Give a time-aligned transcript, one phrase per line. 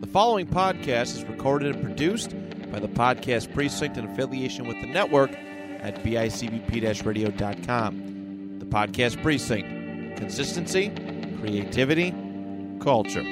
[0.00, 2.34] The following podcast is recorded and produced
[2.70, 8.58] by the Podcast Precinct in affiliation with the network at bicbp radio.com.
[8.58, 10.90] The Podcast Precinct consistency,
[11.40, 12.10] creativity,
[12.80, 13.22] culture.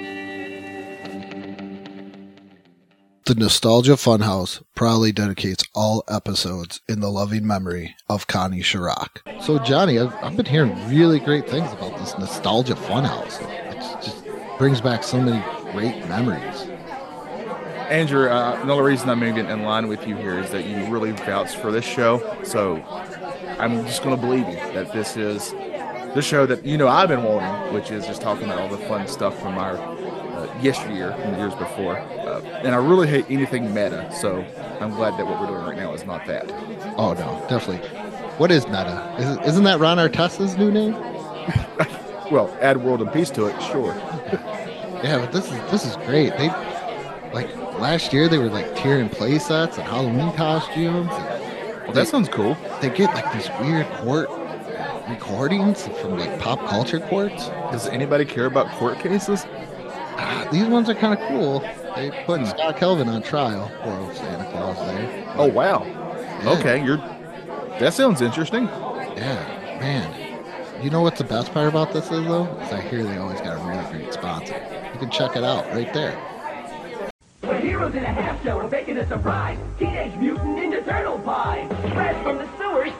[3.26, 9.42] The Nostalgia Funhouse proudly dedicates all episodes in the loving memory of Connie Chirac.
[9.42, 13.38] So, Johnny, I've, I've been hearing really great things about this Nostalgia Funhouse.
[13.71, 14.24] It just
[14.58, 15.42] brings back so many
[15.75, 16.69] great memories.
[17.91, 20.87] Andrew, uh, the only reason I'm even in line with you here is that you
[20.87, 22.39] really vouched for this show.
[22.45, 22.77] So
[23.59, 25.51] I'm just going to believe you that this is
[26.15, 28.84] the show that you know I've been wanting, which is just talking about all the
[28.87, 31.98] fun stuff from our uh, yesteryear and the years before.
[31.98, 34.43] Uh, and I really hate anything meta, so
[34.81, 36.51] I'm glad that what we're doing right now is not that.
[36.97, 37.87] Oh no, definitely.
[38.39, 39.15] What is meta?
[39.19, 40.93] Is, isn't that Ron Artest's new name?
[42.31, 43.93] well, add world and peace to it, sure.
[45.05, 46.35] yeah, but this is this is great.
[46.39, 46.49] They
[47.35, 51.11] like last year they were like tearing play sets and Halloween costumes.
[51.12, 52.56] And well, that sounds cool.
[52.81, 54.31] They get like these weird court
[55.06, 57.48] recordings from like pop culture courts.
[57.70, 59.45] Does anybody care about court cases?
[60.17, 61.61] Uh, these ones are kind of cool.
[61.97, 62.47] They put hmm.
[62.47, 63.69] Scott Calvin on trial.
[63.83, 65.34] for Santa Claus there.
[65.37, 65.84] Oh wow.
[65.84, 66.56] Yeah.
[66.59, 66.97] Okay, you're.
[67.78, 68.65] That sounds interesting.
[68.65, 70.83] Yeah, man.
[70.83, 72.47] You know what's the best part about this is though?
[72.62, 74.84] Is I hear they always got a really great sponsor.
[74.95, 76.17] You can check it out right there.
[77.84, 79.59] In a half shell, baking a surprise.
[79.78, 81.69] Teenage Mutant Ninja Turtle pie.
[81.92, 82.44] Fresh from the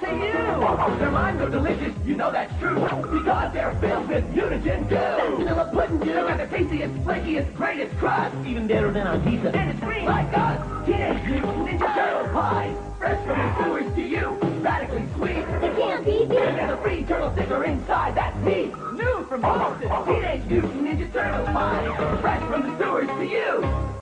[0.05, 0.99] to you.
[0.99, 2.75] Their minds are delicious, you know that's true.
[2.75, 5.37] Because they're filled with mutagen goo.
[5.37, 6.13] Vanilla pudding goo.
[6.13, 8.37] Got the tastiest, flakiest, greatest crust.
[8.47, 9.51] Even better than on pizza.
[9.57, 10.87] And it's green like us.
[10.87, 12.75] Teenage Mutant Ninja Turtle pie.
[12.99, 14.31] Fresh from the sewers to you.
[14.63, 15.37] Radically sweet.
[15.37, 16.39] It can't be beat.
[16.39, 18.15] And there's a free turtle sticker inside.
[18.15, 18.73] That's me.
[18.93, 19.89] New from Boston.
[20.07, 22.19] Teenage Mutant Ninja Turtle pie.
[22.21, 23.94] Fresh from the sewers to you.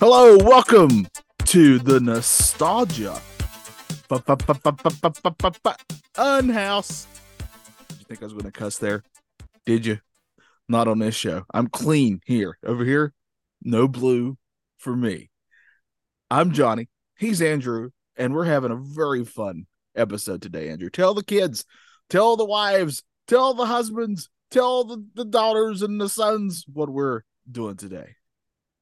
[0.00, 1.08] Hello, welcome
[1.46, 3.20] to the Nostalgia
[6.14, 7.06] Funhouse.
[7.88, 9.02] Did you think I was going to cuss there?
[9.66, 9.98] Did you?
[10.68, 11.46] Not on this show.
[11.52, 12.58] I'm clean here.
[12.64, 13.12] Over here,
[13.60, 14.38] no blue
[14.76, 15.30] for me.
[16.30, 16.88] I'm Johnny.
[17.18, 19.66] He's Andrew, and we're having a very fun
[19.96, 20.90] episode today, Andrew.
[20.90, 21.64] Tell the kids,
[22.08, 27.22] tell the wives, tell the husbands, tell the, the daughters and the sons what we're
[27.50, 28.14] doing today.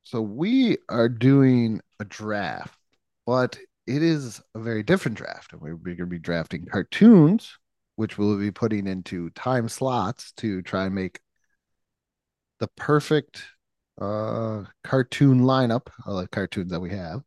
[0.06, 2.78] So we are doing a draft,
[3.26, 3.58] but
[3.88, 5.52] it is a very different draft.
[5.52, 7.58] And we're going to be drafting cartoons,
[7.96, 11.18] which we'll be putting into time slots to try and make
[12.60, 13.42] the perfect
[14.00, 17.22] uh cartoon lineup of the cartoons that we have.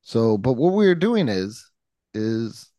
[0.00, 1.70] So, but what we're doing is
[2.14, 2.70] is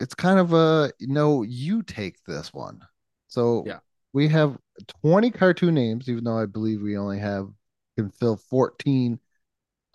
[0.00, 2.80] it's kind of a you know you take this one.
[3.28, 3.78] So yeah,
[4.12, 4.58] we have
[5.02, 7.50] 20 cartoon names, even though I believe we only have
[7.96, 9.18] can fill 14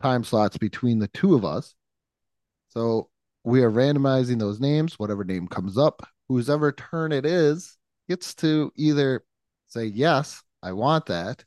[0.01, 1.75] time slots between the two of us.
[2.69, 3.09] So
[3.43, 4.99] we are randomizing those names.
[4.99, 7.77] Whatever name comes up, whose ever turn it is,
[8.07, 9.23] gets to either
[9.67, 11.43] say, Yes, I want that,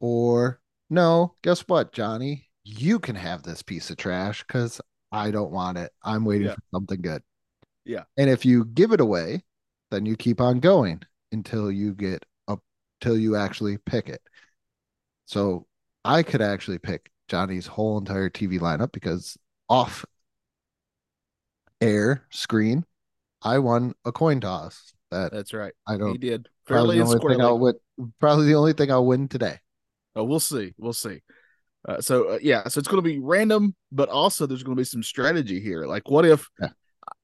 [0.00, 2.48] or No, guess what, Johnny?
[2.64, 4.80] You can have this piece of trash because
[5.12, 5.92] I don't want it.
[6.02, 6.54] I'm waiting yeah.
[6.54, 7.22] for something good.
[7.84, 8.04] Yeah.
[8.16, 9.42] And if you give it away,
[9.90, 12.60] then you keep on going until you get up,
[13.00, 14.20] till you actually pick it.
[15.30, 15.68] So
[16.04, 20.04] I could actually pick Johnny's whole entire TV lineup because off
[21.80, 22.84] air screen,
[23.40, 24.92] I won a coin toss.
[25.12, 25.72] That that's right.
[25.86, 26.10] I don't.
[26.10, 27.74] He did fairly the only thing I'll win,
[28.18, 29.60] Probably the only thing I'll win today.
[30.16, 30.74] Oh, we'll see.
[30.76, 31.22] We'll see.
[31.88, 34.80] Uh, so uh, yeah, so it's going to be random, but also there's going to
[34.80, 35.86] be some strategy here.
[35.86, 36.70] Like, what if, yeah.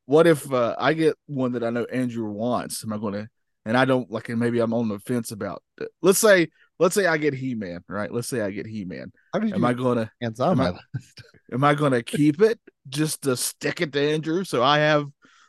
[0.04, 2.84] what if uh, I get one that I know Andrew wants?
[2.84, 3.28] Am I going to?
[3.64, 5.64] And I don't like, and maybe I'm on the fence about.
[5.80, 5.88] It.
[6.02, 8.12] Let's say let's say I get He Man, right?
[8.12, 9.12] Let's say I get He Man.
[9.34, 11.22] Am I gonna hands on my list?
[11.52, 15.06] Am I gonna keep it just to stick it to Andrew so I have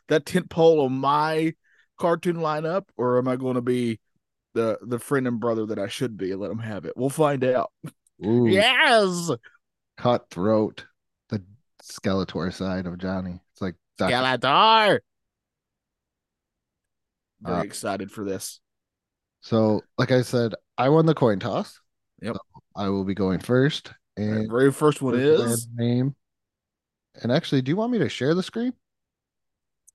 [0.08, 1.54] that tent pole on my
[1.98, 4.00] cartoon lineup, or am I gonna be
[4.54, 6.96] the the friend and brother that I should be and let him have it?
[6.96, 7.72] We'll find out.
[8.24, 9.30] Ooh, yes,
[9.96, 10.86] cutthroat,
[11.28, 11.42] the
[11.82, 13.40] Skeletor side of Johnny.
[13.52, 15.00] It's like Skeletor.
[17.40, 18.60] Very uh, excited for this.
[19.40, 21.80] So, like I said, I won the coin toss.
[22.22, 22.34] Yep.
[22.34, 22.40] So
[22.76, 23.92] I will be going first.
[24.16, 26.16] And very first one is name.
[27.22, 28.72] And actually, do you want me to share the screen?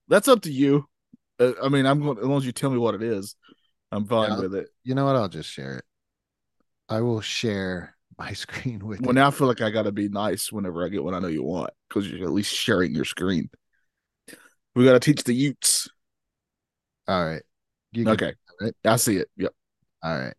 [0.08, 0.86] That's up to you.
[1.38, 3.36] Uh, I mean, I'm going as long as you tell me what it is.
[3.90, 4.68] I'm fine yeah, with it.
[4.82, 5.16] You know what?
[5.16, 5.84] I'll just share it.
[6.88, 9.06] I will share my screen with you.
[9.06, 9.20] well, you.
[9.20, 11.28] now I feel like I got to be nice whenever I get what I know
[11.28, 13.50] you want because you're at least sharing your screen.
[14.74, 15.88] We got to teach the Utes.
[17.06, 17.42] All right.
[17.92, 18.34] You Okay.
[18.64, 18.74] Right?
[18.84, 19.28] I see it.
[19.36, 19.52] Yep.
[20.02, 20.34] All right.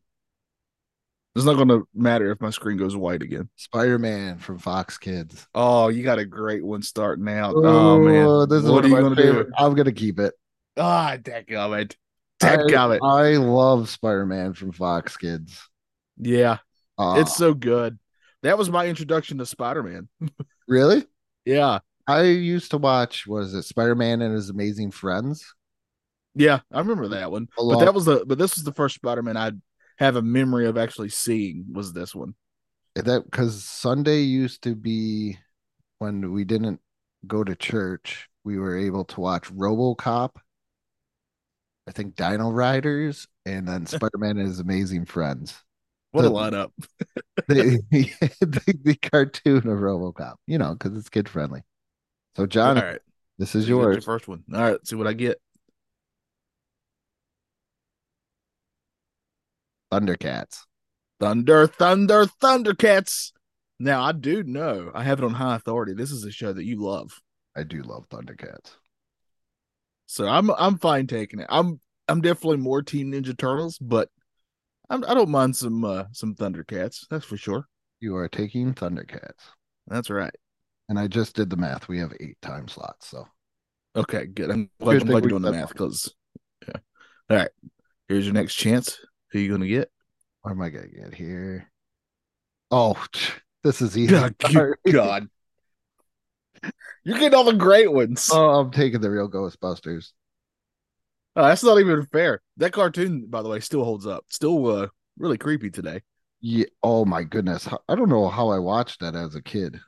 [1.36, 3.50] It's not going to matter if my screen goes white again.
[3.58, 5.46] Spider Man from Fox Kids.
[5.54, 7.56] Oh, you got a great one starting out.
[7.58, 8.48] Oh, man.
[8.48, 9.48] this is what are you going to favorite.
[9.48, 9.54] do?
[9.58, 10.34] I'm gonna keep it.
[10.78, 11.96] Ah, dadgummit.
[12.42, 13.00] I, Dadgummit.
[13.04, 15.70] I love Spider Man from Fox Kids.
[16.18, 16.60] Yeah,
[16.98, 18.00] Uh, it's so good.
[18.44, 20.08] That was my introduction to Spider Man.
[20.68, 21.06] really.
[21.46, 21.80] Yeah.
[22.08, 23.26] I used to watch.
[23.28, 25.54] Was it Spider Man and His Amazing Friends?
[26.36, 27.48] Yeah, I remember that one.
[27.58, 29.62] A But that was the but this was the first Spider Man I'd
[29.98, 32.36] have a memory of actually seeing was this one.
[32.96, 35.38] that because Sunday used to be
[36.00, 36.82] when we didn't
[37.28, 40.32] go to church, we were able to watch RoboCop,
[41.88, 45.56] I think Dino Riders, and then Spider Man and His Amazing Friends.
[46.12, 46.72] What a The- lineup.
[47.48, 51.62] The, the, the cartoon of RoboCop, you know, because it's kid friendly.
[52.38, 53.02] So, John, All right.
[53.38, 54.06] this is You get your yours.
[54.06, 54.44] first one.
[54.54, 55.40] All right, see what I get.
[59.96, 60.66] Thundercats.
[61.20, 63.32] Thunder, Thunder, Thundercats.
[63.80, 65.94] Now I do know I have it on high authority.
[65.94, 67.20] This is a show that you love.
[67.56, 68.76] I do love Thundercats.
[70.06, 71.48] So I'm I'm fine taking it.
[71.50, 74.10] I'm I'm definitely more Team Ninja Turtles, but
[74.90, 77.08] I'm, I don't mind some uh, some Thundercats.
[77.10, 77.66] That's for sure.
[78.02, 79.42] You are taking Thundercats.
[79.88, 80.36] That's right.
[80.90, 81.88] And I just did the math.
[81.88, 83.08] We have eight time slots.
[83.08, 83.28] So,
[83.96, 84.52] Okay, good.
[84.52, 86.14] I'm glad, I'm glad you're doing the math because
[86.68, 86.76] yeah.
[87.30, 87.50] All right.
[88.08, 89.00] Here's your next chance.
[89.36, 89.92] Who you gonna get?
[90.44, 91.70] what am I to get here?
[92.72, 92.96] Oh,
[93.66, 94.12] this is easy.
[94.12, 94.78] God, Sorry.
[94.90, 95.28] God.
[97.04, 98.30] You're getting all the great ones.
[98.32, 100.12] Oh, I'm taking the real Ghostbusters.
[101.36, 102.42] Oh, that's not even fair.
[102.56, 104.24] That cartoon, by the way, still holds up.
[104.30, 104.88] Still uh
[105.18, 106.00] really creepy today.
[106.40, 106.68] Yeah.
[106.82, 107.68] Oh my goodness.
[107.90, 109.82] I don't know how I watched that as a kid.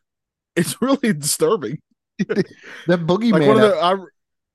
[0.58, 1.80] It's really disturbing.
[2.18, 2.46] That
[2.88, 3.32] boogeyman.
[3.32, 3.96] Like one of the I,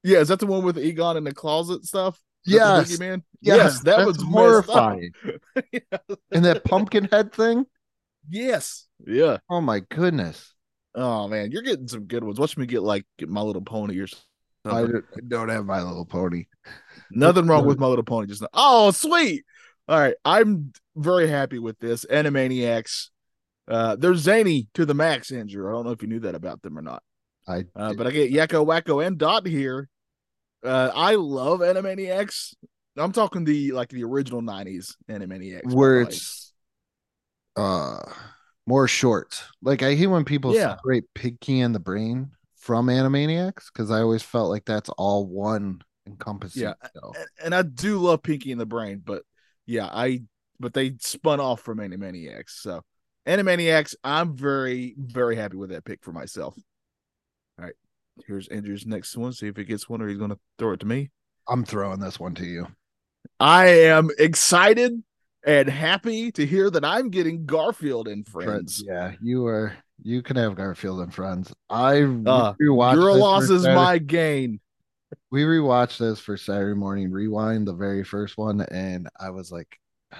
[0.02, 2.20] yeah, is that the one with Egon in the closet stuff?
[2.46, 2.96] Is that yes.
[2.96, 3.22] Boogeyman?
[3.40, 4.32] Yes, Yes, that was messed up.
[4.32, 5.12] horrifying.
[5.72, 5.98] Yeah.
[6.32, 7.66] And that pumpkin head thing.
[8.28, 8.86] Yes.
[9.06, 9.38] Yeah.
[9.50, 10.54] Oh my goodness.
[10.94, 12.38] Oh man, you're getting some good ones.
[12.38, 14.06] Watch me get like get My Little Pony or
[14.64, 14.92] I something.
[14.92, 16.44] don't, I don't have my little pony.
[17.10, 18.26] Nothing wrong with My Little Pony.
[18.28, 19.44] Just oh, sweet.
[19.88, 22.04] All right, I'm very happy with this.
[22.04, 23.08] Animaniacs.
[23.66, 25.68] Uh, they're zany to the max, Andrew.
[25.68, 27.02] I don't know if you knew that about them or not.
[27.48, 29.88] I Uh, but I get Yakko, Wakko, and Dot here.
[30.62, 32.54] Uh, I love Animaniacs.
[32.96, 36.52] I'm talking the like the original '90s Animaniacs, where it's
[37.56, 37.98] uh
[38.66, 39.42] more shorts.
[39.62, 40.76] Like I hate when people Yeah.
[40.76, 45.82] separate Pinky and the Brain from Animaniacs because I always felt like that's all one
[46.06, 46.62] encompassing.
[46.62, 49.24] Yeah, and I do love Pinky and the Brain, but
[49.66, 50.22] yeah, I
[50.60, 52.50] but they spun off from Animaniacs.
[52.60, 52.82] So
[53.26, 56.56] Animaniacs, I'm very very happy with that pick for myself.
[58.26, 59.32] Here's Andrew's next one.
[59.32, 61.10] See if he gets one, or he's gonna throw it to me.
[61.48, 62.68] I'm throwing this one to you.
[63.40, 65.02] I am excited
[65.44, 68.82] and happy to hear that I'm getting Garfield and friends.
[68.86, 69.76] Yeah, you are.
[70.04, 71.52] You can have Garfield and Friends.
[71.70, 74.60] I Uh, rewatched Your loss is Saturday- my gain.
[75.30, 79.78] We rewatched this for Saturday morning rewind, the very first one, and I was like,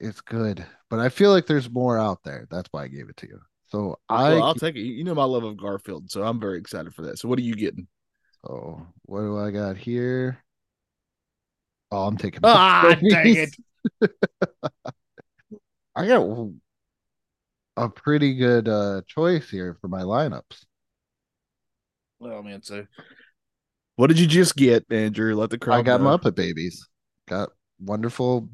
[0.00, 2.46] "It's good," but I feel like there's more out there.
[2.50, 3.40] That's why I gave it to you.
[3.70, 4.34] So I.
[4.34, 4.80] well, I'll take it.
[4.80, 7.18] You know my love of Garfield, so I'm very excited for that.
[7.18, 7.86] So what are you getting?
[8.48, 10.42] Oh, what do I got here?
[11.90, 12.40] Oh, I'm taking.
[12.44, 13.56] Ah, dang it.
[15.96, 16.50] I got
[17.76, 20.64] a pretty good uh choice here for my lineups.
[22.20, 22.86] Oh man, so
[23.96, 25.34] what did you just get, Andrew?
[25.34, 25.78] Let the crowd.
[25.78, 26.16] I got know.
[26.16, 26.86] Muppet Babies.
[27.28, 28.48] Got wonderful,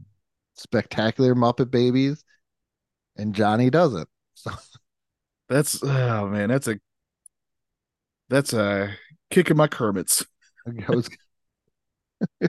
[0.54, 2.24] spectacular Muppet Babies,
[3.16, 4.08] and Johnny doesn't.
[4.38, 4.50] So
[5.48, 6.78] That's oh man, that's a
[8.28, 8.92] that's a
[9.30, 10.26] kick in my Kermits.
[10.88, 11.08] Was.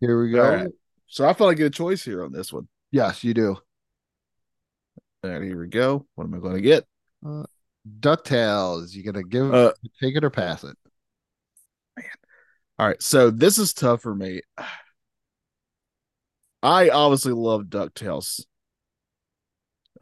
[0.00, 0.50] here we go.
[0.50, 0.68] Right.
[1.06, 2.68] So I felt I get a choice here on this one.
[2.90, 3.56] Yes, you do.
[5.24, 6.06] All right, here we go.
[6.14, 6.84] What am I going to get?
[8.00, 8.92] Ducktales.
[8.92, 9.72] You gonna give Uh,
[10.02, 10.76] take it or pass it?
[11.96, 12.06] Man.
[12.78, 14.42] All right, so this is tough for me.
[16.62, 18.44] I obviously love Ducktales.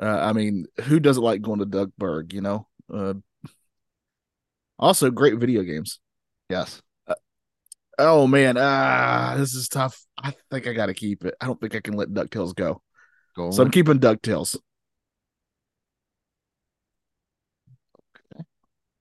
[0.00, 2.32] Uh, I mean, who doesn't like going to Duckburg?
[2.32, 2.66] You know.
[2.92, 3.14] Uh,
[4.78, 6.00] also, great video games.
[6.50, 6.82] Yes.
[7.96, 10.04] Oh man, ah, this is tough.
[10.18, 11.34] I think I got to keep it.
[11.40, 12.82] I don't think I can let Ducktales go.
[13.36, 13.50] Go.
[13.52, 14.56] So I'm keeping Ducktales.
[18.32, 18.44] Okay.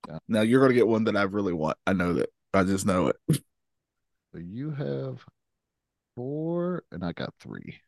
[0.08, 0.18] Yeah.
[0.28, 1.76] Now you're gonna get one that I really want.
[1.86, 2.30] I know that.
[2.52, 3.16] I just know it.
[4.32, 5.24] So you have
[6.14, 7.80] four, and I got three.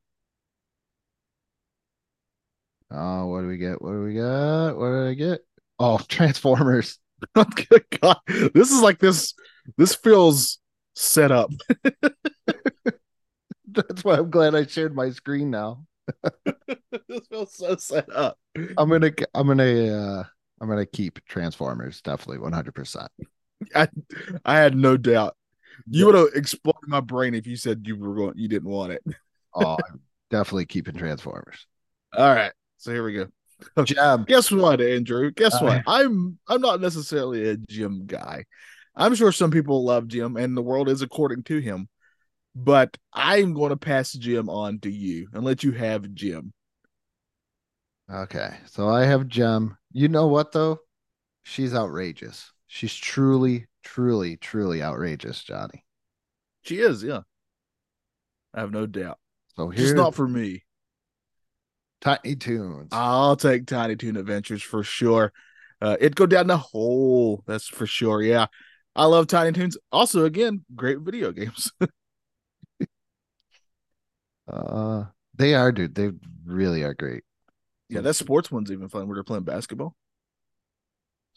[2.91, 3.83] Oh, what do we get?
[3.83, 4.77] What do we got?
[4.77, 5.41] What did I get?
[5.79, 6.99] Oh, Transformers.
[7.35, 9.35] God, this is like this.
[9.77, 10.59] This feels
[10.95, 11.51] set up.
[13.69, 15.85] That's why I'm glad I shared my screen now.
[17.09, 18.39] this feels so set up.
[18.77, 20.25] I'm gonna I'm gonna uh
[20.61, 22.75] I'm gonna keep Transformers definitely 100.
[22.75, 23.11] percent
[23.75, 23.89] I
[24.45, 25.37] I had no doubt.
[25.89, 28.93] You would have exploded my brain if you said you were going you didn't want
[28.93, 29.03] it.
[29.55, 30.01] Oh, I'm
[30.31, 31.67] definitely keeping Transformers.
[32.17, 32.53] All right.
[32.87, 33.27] So here we go.
[33.83, 34.23] Jem.
[34.29, 35.33] Guess what, Andrew?
[35.33, 35.83] Guess Uh, what?
[35.89, 38.45] I'm I'm not necessarily a Jem guy.
[38.95, 41.89] I'm sure some people love Jem and the world is according to him.
[42.55, 46.53] But I'm going to pass Jem on to you and let you have Jem.
[48.09, 49.77] Okay, so I have Jem.
[49.91, 50.79] You know what though?
[51.43, 52.53] She's outrageous.
[52.69, 55.85] She's truly, truly, truly outrageous, Johnny.
[56.63, 57.23] She is, yeah.
[58.55, 59.19] I have no doubt.
[59.57, 60.63] So here's Just not for me.
[62.01, 62.89] Tiny Toons.
[62.93, 65.33] I'll take Tiny Toon Adventures for sure.
[65.81, 67.43] Uh, it'd go down the hole.
[67.47, 68.23] That's for sure.
[68.23, 68.47] Yeah.
[68.95, 69.77] I love Tiny Toons.
[69.93, 71.71] Also, again, great video games.
[74.49, 75.95] Uh, they are, dude.
[75.95, 76.11] They
[76.45, 77.25] really are great.
[77.89, 79.97] yeah, that sports one's even fun they're playing basketball.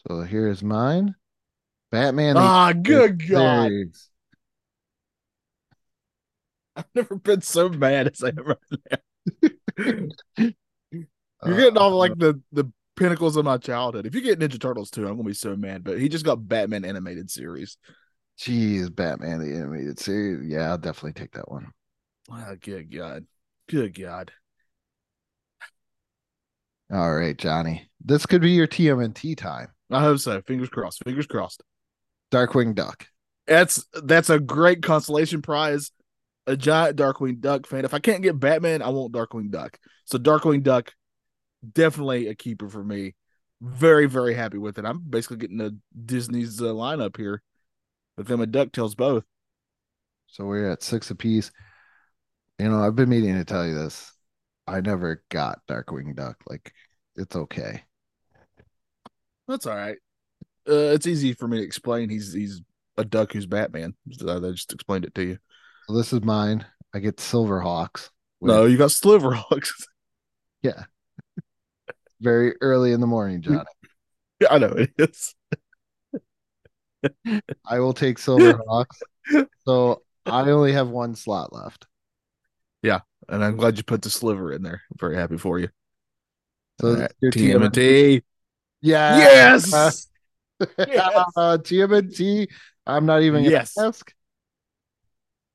[0.08, 1.16] So here's mine.
[1.92, 2.38] Batman.
[2.38, 3.68] Ah, good God.
[3.68, 4.10] series.
[6.76, 8.32] I've never been so mad as I
[8.92, 9.50] now.
[9.80, 14.06] You're getting Uh, all like the the pinnacles of my childhood.
[14.06, 15.84] If you get Ninja Turtles too, I'm gonna be so mad.
[15.84, 17.78] But he just got Batman animated series.
[18.40, 20.50] Jeez, Batman the animated series.
[20.50, 21.72] Yeah, I'll definitely take that one.
[22.32, 23.26] Oh, good God.
[23.68, 24.32] Good God.
[26.92, 27.90] All right, Johnny.
[28.04, 29.70] This could be your TMNT time.
[29.92, 30.42] I hope so.
[30.42, 31.04] Fingers crossed.
[31.04, 31.64] Fingers crossed.
[32.32, 33.08] Darkwing Duck.
[33.48, 35.92] That's that's a great consolation prize.
[36.48, 37.86] A giant Darkwing Duck fan.
[37.86, 39.78] If I can't get Batman, I want Darkwing Duck.
[40.06, 40.94] So Darkwing Duck,
[41.74, 43.16] definitely a keeper for me.
[43.62, 44.86] Very very happy with it.
[44.86, 45.72] I'm basically getting a
[46.06, 47.44] Disney's uh, lineup here
[48.18, 49.26] with them and Ducktales both.
[50.28, 51.52] So we're at six apiece.
[52.58, 54.12] You know, I've been meaning to tell you this.
[54.68, 56.38] I never got Darkwing Duck.
[56.48, 56.74] Like,
[57.16, 57.84] it's okay.
[59.48, 59.98] That's all right.
[60.68, 62.10] Uh, it's easy for me to explain.
[62.10, 62.62] He's he's
[62.98, 63.96] a duck who's Batman.
[64.12, 65.38] So I just explained it to you.
[65.90, 66.68] So this is mine.
[66.94, 68.12] I get Silverhawks.
[68.42, 69.72] No, you got Sliverhawks.
[70.62, 70.84] Yeah.
[72.20, 73.64] Very early in the morning, Johnny.
[74.42, 75.34] Yeah, I know it is.
[77.66, 79.02] I will take Silverhawks.
[79.66, 81.88] so I only have one slot left.
[82.84, 84.82] Yeah, and I'm glad you put the sliver in there.
[84.92, 85.70] I'm very happy for you.
[86.82, 88.22] So right, is your TMNT.
[88.82, 89.18] Yeah.
[89.18, 89.72] Yes.
[89.72, 90.08] Yes.
[91.38, 92.50] uh, TMNT.
[92.86, 93.76] I'm not even Yes.
[93.80, 94.14] ask.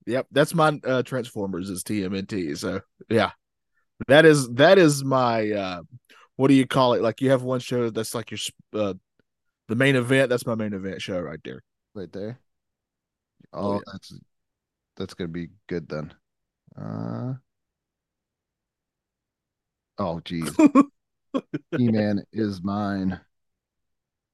[0.06, 2.56] Yep, that's my uh, Transformers is TMNT.
[2.58, 3.30] So yeah,
[4.08, 5.82] that is that is my uh,
[6.37, 7.02] what do you call it?
[7.02, 8.38] Like you have one show that's like your
[8.75, 8.94] uh,
[9.68, 10.28] the main event.
[10.28, 11.62] That's my main event show right there.
[11.94, 12.38] right there.
[13.52, 13.80] Oh, Oh, yeah.
[13.92, 14.18] that's
[14.96, 16.12] that's gonna be good then.
[16.76, 17.34] Uh
[19.99, 20.50] oh geez.
[21.76, 23.20] He-Man is mine.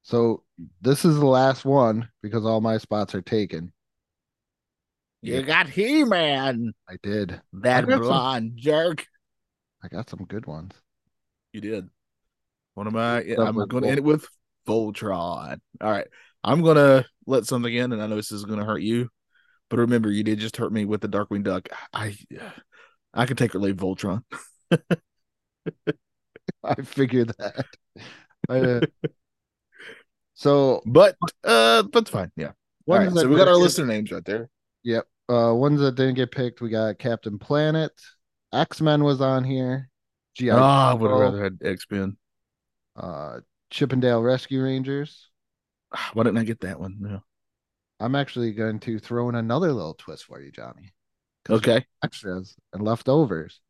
[0.02, 0.42] So
[0.80, 3.72] this is the last one because all my spots are taken.
[5.22, 7.40] You got He Man, I did.
[7.54, 9.06] that I got some- blonde jerk.
[9.82, 10.74] I got some good ones.
[11.52, 11.88] You did.
[12.74, 13.22] What am I?
[13.24, 14.26] Stuff I'm going to end it with
[14.66, 15.58] Voltron.
[15.80, 16.06] All right,
[16.44, 19.08] I'm gonna let something in, and I know this is gonna hurt you,
[19.68, 21.68] but remember, you did just hurt me with the Darkwing Duck.
[21.92, 22.16] I,
[23.12, 24.22] I can take or leave Voltron.
[26.62, 27.66] I figured that.
[28.48, 28.80] I, uh,
[30.34, 32.30] so But uh, but it's fine.
[32.36, 32.52] Yeah.
[32.88, 34.48] All right, so we got our listener names right there.
[34.84, 35.06] Yep.
[35.28, 37.92] Uh, ones that didn't get picked, we got Captain Planet.
[38.52, 39.88] X Men was on here.
[40.34, 42.16] GI Ah, I would have rather had X Men.
[42.96, 45.28] uh, Chip 'n Dale Rescue Rangers.
[46.12, 46.96] Why didn't I get that one?
[47.00, 47.22] No.
[48.00, 50.92] I'm actually going to throw in another little twist for you, Johnny.
[51.48, 51.84] Okay.
[52.02, 53.60] extras and leftovers.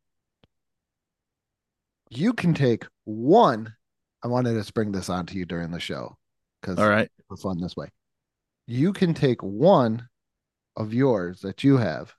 [2.09, 3.73] You can take one.
[4.23, 6.17] I wanted to spring this onto you during the show
[6.61, 7.09] because All right.
[7.29, 7.89] we're fun this way.
[8.67, 10.07] You can take one
[10.81, 12.13] of yours that you have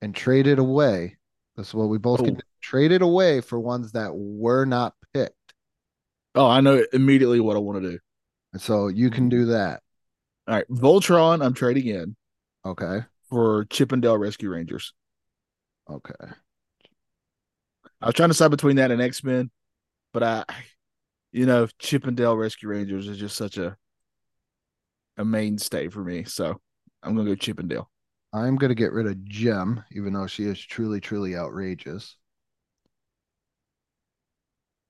[0.00, 1.18] and trade it away.
[1.56, 2.36] That's what we both can Oh.
[2.36, 2.42] do.
[2.62, 5.34] Trade it away for ones that were not picked.
[6.34, 7.98] Oh, I know immediately what I want to do.
[8.52, 9.82] And so you can do that.
[10.46, 11.44] All right, Voltron.
[11.44, 12.16] I'm trading in
[12.64, 13.04] Okay.
[13.28, 14.92] for Chip 'n Dale Rescue Rangers.
[15.88, 16.14] Okay.
[18.00, 19.50] I was trying to decide between that and X Men,
[20.12, 20.44] but I,
[21.32, 23.76] you know, Chip 'n Dale Rescue Rangers is just such a
[25.16, 26.24] a mainstay for me.
[26.24, 26.60] So
[27.02, 27.90] I'm gonna go Chip 'n Dale.
[28.32, 32.16] I'm going to get rid of Jem, even though she is truly, truly outrageous.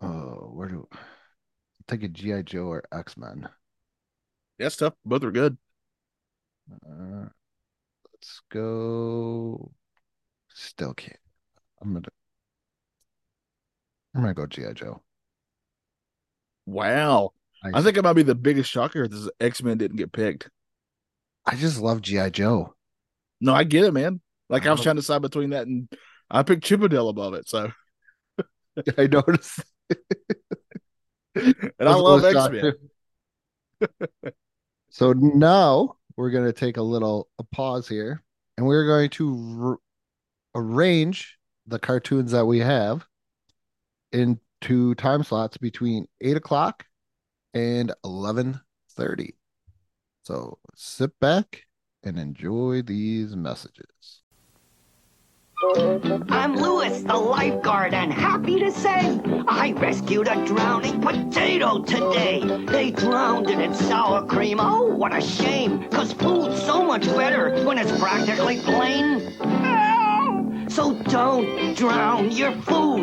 [0.02, 0.88] Oh, where do
[1.86, 3.48] take a GI Joe or X Men?
[4.58, 4.94] That's tough.
[5.04, 5.56] Both are good.
[6.70, 7.28] Uh,
[8.12, 9.72] let's go
[10.48, 11.16] still can't.
[11.80, 12.08] I'm gonna.
[14.14, 15.02] I'm gonna go GI Joe.
[16.66, 17.32] Wow.
[17.62, 20.48] I think it might be the biggest shocker if this X Men didn't get picked.
[21.46, 22.74] I just love GI Joe.
[23.40, 24.20] No, I get it, man.
[24.48, 24.82] Like I was Oh.
[24.84, 25.88] trying to decide between that and
[26.30, 27.48] I picked Chip 'n Dale above it.
[27.48, 27.70] So
[28.98, 29.64] I noticed.
[31.34, 32.74] and I love X Men.
[34.90, 38.22] so now we're going to take a little a pause here,
[38.56, 43.06] and we're going to r- arrange the cartoons that we have
[44.12, 46.84] into time slots between eight o'clock
[47.54, 48.60] and eleven
[48.96, 49.34] thirty.
[50.30, 51.66] So sit back
[52.04, 54.22] and enjoy these messages.
[56.28, 62.64] I'm Lewis, the lifeguard, and happy to say I rescued a drowning potato today.
[62.66, 64.60] They drowned it in sour cream.
[64.60, 69.34] Oh, what a shame, cause food's so much better when it's practically plain.
[70.70, 73.00] So don't drown your food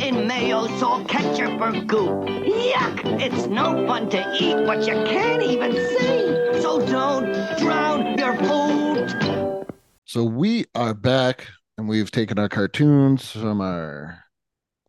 [0.00, 2.28] in mayo, salt, ketchup, or goop.
[2.28, 3.20] Yuck!
[3.20, 6.62] It's no fun to eat, what you can't even see.
[6.62, 9.66] So don't drown your food.
[10.04, 14.22] So we are back and we've taken our cartoons from our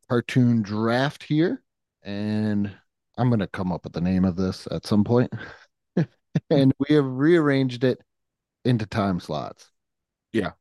[0.07, 1.63] cartoon draft here.
[2.03, 2.71] And
[3.17, 5.33] I'm going to come up with the name of this at some point.
[6.51, 7.99] and we have rearranged it
[8.63, 9.71] into time slots.
[10.31, 10.51] Yeah.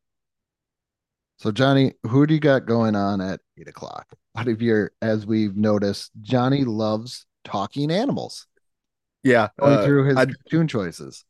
[1.39, 4.07] So, Johnny, who do you got going on at eight o'clock?
[4.35, 8.45] Out of your, as we've noticed, Johnny loves talking animals
[9.23, 9.47] Yeah.
[9.57, 11.23] going uh, through his I- cartoon choices.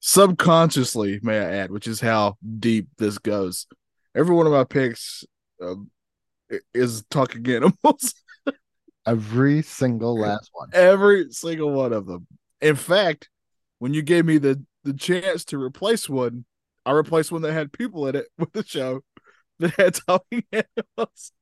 [0.00, 3.66] subconsciously, may I add, which is how deep this goes.
[4.14, 5.24] Every one of my picks
[5.62, 5.90] um,
[6.74, 8.14] is talking animals.
[9.06, 10.68] Every single last one.
[10.74, 12.26] Every single one of them.
[12.60, 13.28] In fact,
[13.78, 16.44] when you gave me the the chance to replace one,
[16.84, 19.02] I replaced one that had people in it with the show
[19.60, 21.32] that had talking animals.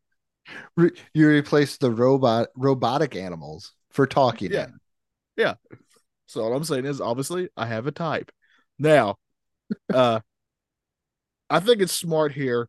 [0.76, 4.60] Re- you replace the robot robotic animals for talking Yeah.
[4.62, 4.80] animals.
[6.26, 8.32] So all I'm saying is obviously I have a type.
[8.78, 9.16] Now,
[9.92, 10.20] uh
[11.50, 12.68] I think it's smart here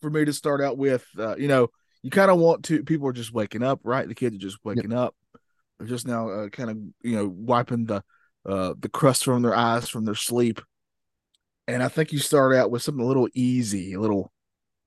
[0.00, 1.68] for me to start out with uh, you know,
[2.02, 4.06] you kind of want to people are just waking up, right?
[4.06, 5.14] The kids are just waking up.
[5.78, 8.02] They're just now uh, kind of, you know, wiping the
[8.46, 10.60] uh the crust from their eyes from their sleep.
[11.68, 14.32] And I think you start out with something a little easy, a little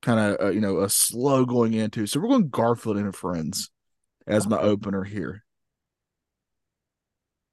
[0.01, 2.07] kind of uh, you know, a slow going into.
[2.07, 3.69] So we're going Garfield and Friends
[4.27, 5.43] as my opener here.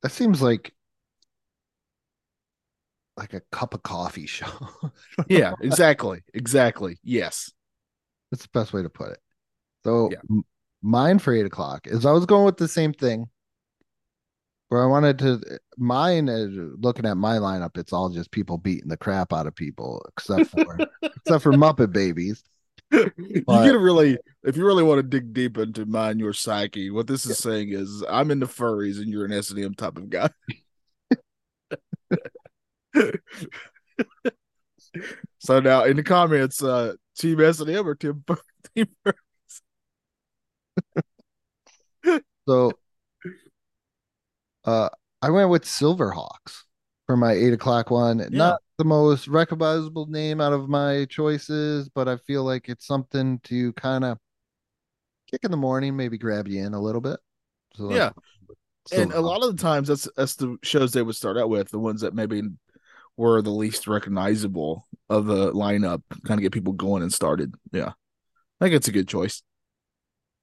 [0.03, 0.73] That seems like
[3.17, 4.47] like a cup of coffee show.
[5.29, 6.21] Yeah, exactly.
[6.35, 6.99] Exactly.
[7.03, 7.51] Yes.
[8.31, 9.19] That's the best way to put it.
[9.85, 10.19] So Yeah.
[10.31, 10.45] m-
[10.83, 13.27] mine for eight o'clock is I was going with the same thing.
[14.69, 15.41] Where I wanted to
[15.77, 16.51] mine is
[16.81, 20.51] looking at my lineup, it's all just people beating the crap out of people, except
[20.51, 22.43] for except for Muppet babies.
[22.93, 26.91] you But- get really if you really want to dig deep into mind your psyche
[26.91, 30.29] what this is saying is i'm into furries and you're an s&m type of guy
[35.39, 38.25] so now in the comments uh team s&m or team,
[38.77, 38.87] team
[42.49, 42.71] So
[44.67, 44.89] uh
[45.23, 46.63] I went with Silverhawks
[47.07, 48.27] for my eight o'clock one.
[48.31, 53.41] Not the most recognizable name out of my choices, but I feel like it's something
[53.45, 54.19] to kind of
[55.31, 57.19] kick in the morning, maybe grab you in a little bit.
[57.75, 58.11] So yeah.
[58.93, 61.71] And a lot of the times that's that's the shows they would start out with
[61.71, 62.43] the ones that maybe
[63.17, 67.55] were the least recognizable of the lineup kind of get people going and started.
[67.73, 67.89] Yeah.
[67.89, 69.43] I think it's a good choice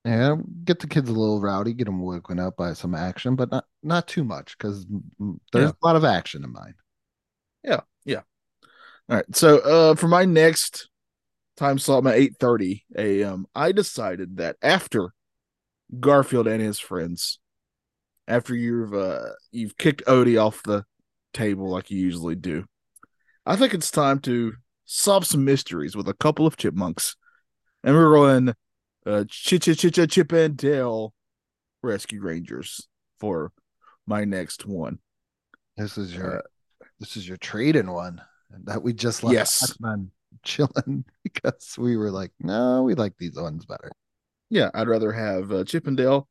[0.06, 0.36] Yeah,
[0.66, 3.66] get the kids a little rowdy, get them woken up by some action, but not
[3.82, 4.86] not too much because
[5.54, 5.72] there's Yeah.
[5.82, 6.74] a lot of action in mine.
[7.64, 8.22] Yeah, yeah.
[9.10, 9.36] All right.
[9.36, 10.90] So uh for my next
[11.58, 15.14] time slot, my 8:30 a.m., I decided that after
[16.00, 17.40] Garfield and his friends,
[18.28, 20.86] after you've uh you've kicked Odie off the
[21.34, 22.66] table like you usually do,
[23.46, 24.54] I think it's time to
[24.86, 27.16] solve some mysteries with a couple of chipmunks.
[27.84, 28.54] And we're going
[29.06, 31.14] uh Chip Chip Chip Chip and Dale
[31.82, 32.88] Rescue Rangers
[33.20, 33.52] for
[34.08, 35.00] my next one.
[35.78, 36.44] This is Uh, your
[37.00, 38.22] this is your trade-in one
[38.66, 39.64] that we just left Yes.
[39.64, 40.12] X-Men
[40.44, 43.92] chilling because we were like, no, we like these ones better.
[44.50, 46.28] yeah, I'd rather have uh, Chip and Dale.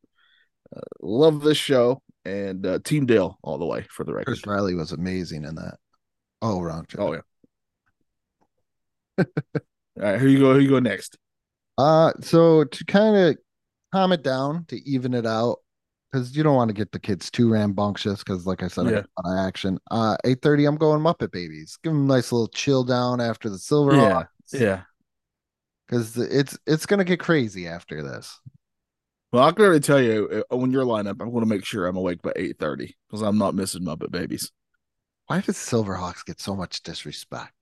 [0.75, 4.27] Uh, love this show and uh, Team Dale all the way for the record.
[4.27, 5.75] Chris Riley was amazing in that.
[6.41, 6.87] Oh, wrong.
[6.97, 7.21] Oh yeah.
[9.19, 9.25] all
[9.97, 10.55] right, here you go.
[10.55, 11.19] Who you go next?
[11.79, 13.37] Uh, so to kind of
[13.93, 15.59] calm it down, to even it out,
[16.11, 18.19] because you don't want to get the kids too rambunctious.
[18.19, 19.79] Because, like I said, I got a lot of action.
[19.91, 21.79] Uh, eight thirty, I'm going Muppet Babies.
[21.83, 23.97] Give them a nice little chill down after the Silver.
[23.97, 24.31] Yeah, Hawks.
[24.53, 24.83] Yeah,
[25.89, 28.39] because it's it's gonna get crazy after this.
[29.33, 31.87] Well, I can already tell you uh, when you're lineup, I'm going to make sure
[31.87, 34.53] I'm awake by eight thirty because I'm not missing Muppet Babies.
[35.27, 37.55] Why does Silverhawks get so much disrespect?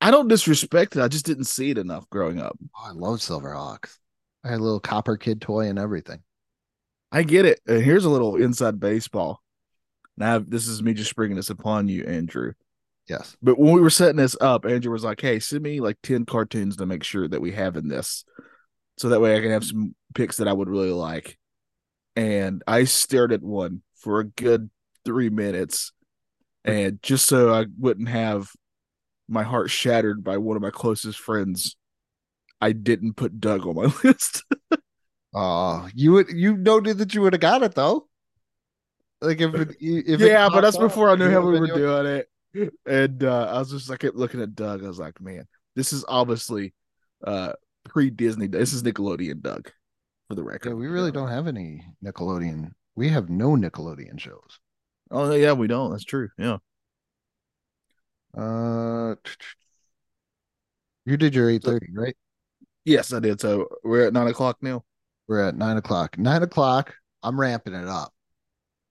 [0.00, 1.02] I don't disrespect it.
[1.02, 2.56] I just didn't see it enough growing up.
[2.76, 3.98] Oh, I love Silverhawks.
[4.44, 6.22] I had a little Copper Kidd toy and everything.
[7.10, 7.60] I get it.
[7.66, 9.42] And here's a little inside baseball.
[10.16, 12.52] Now, this is me just bringing this upon you, Andrew.
[13.08, 13.36] Yes.
[13.42, 16.24] But when we were setting this up, Andrew was like, "Hey, send me like ten
[16.24, 18.24] cartoons to make sure that we have in this,
[18.98, 21.38] so that way I can have some picks that I would really like."
[22.16, 24.70] And I stared at one for a good
[25.04, 25.92] three minutes,
[26.64, 28.50] and just so I wouldn't have
[29.28, 31.76] my heart shattered by one of my closest friends,
[32.60, 34.44] I didn't put Doug on my list.
[35.34, 38.08] Oh, you would you noted that you would have got it though.
[39.20, 42.06] Like if it, if it yeah, but that's before I knew how we were doing
[42.06, 42.28] it.
[42.86, 44.82] And uh, I was just I kept looking at Doug.
[44.82, 46.72] I was like, man, this is obviously
[47.26, 47.52] uh
[47.84, 48.46] pre Disney.
[48.46, 49.70] This is Nickelodeon Doug,
[50.28, 50.70] for the record.
[50.70, 52.72] Yeah, we really don't have any Nickelodeon.
[52.94, 54.58] We have no Nickelodeon shows.
[55.10, 55.90] Oh yeah, we don't.
[55.90, 56.30] That's true.
[56.38, 56.58] Yeah.
[58.36, 59.14] Uh,
[61.04, 62.16] you did your eight thirty, right?
[62.84, 63.40] Yes, I did.
[63.40, 64.84] So we're at nine o'clock now.
[65.28, 66.18] We're at nine o'clock.
[66.18, 66.94] Nine o'clock.
[67.22, 68.12] I'm ramping it up.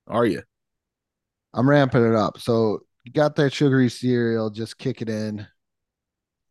[0.08, 0.43] Are you?
[1.53, 2.39] I'm ramping it up.
[2.39, 5.47] So you got that sugary cereal, just kick it in,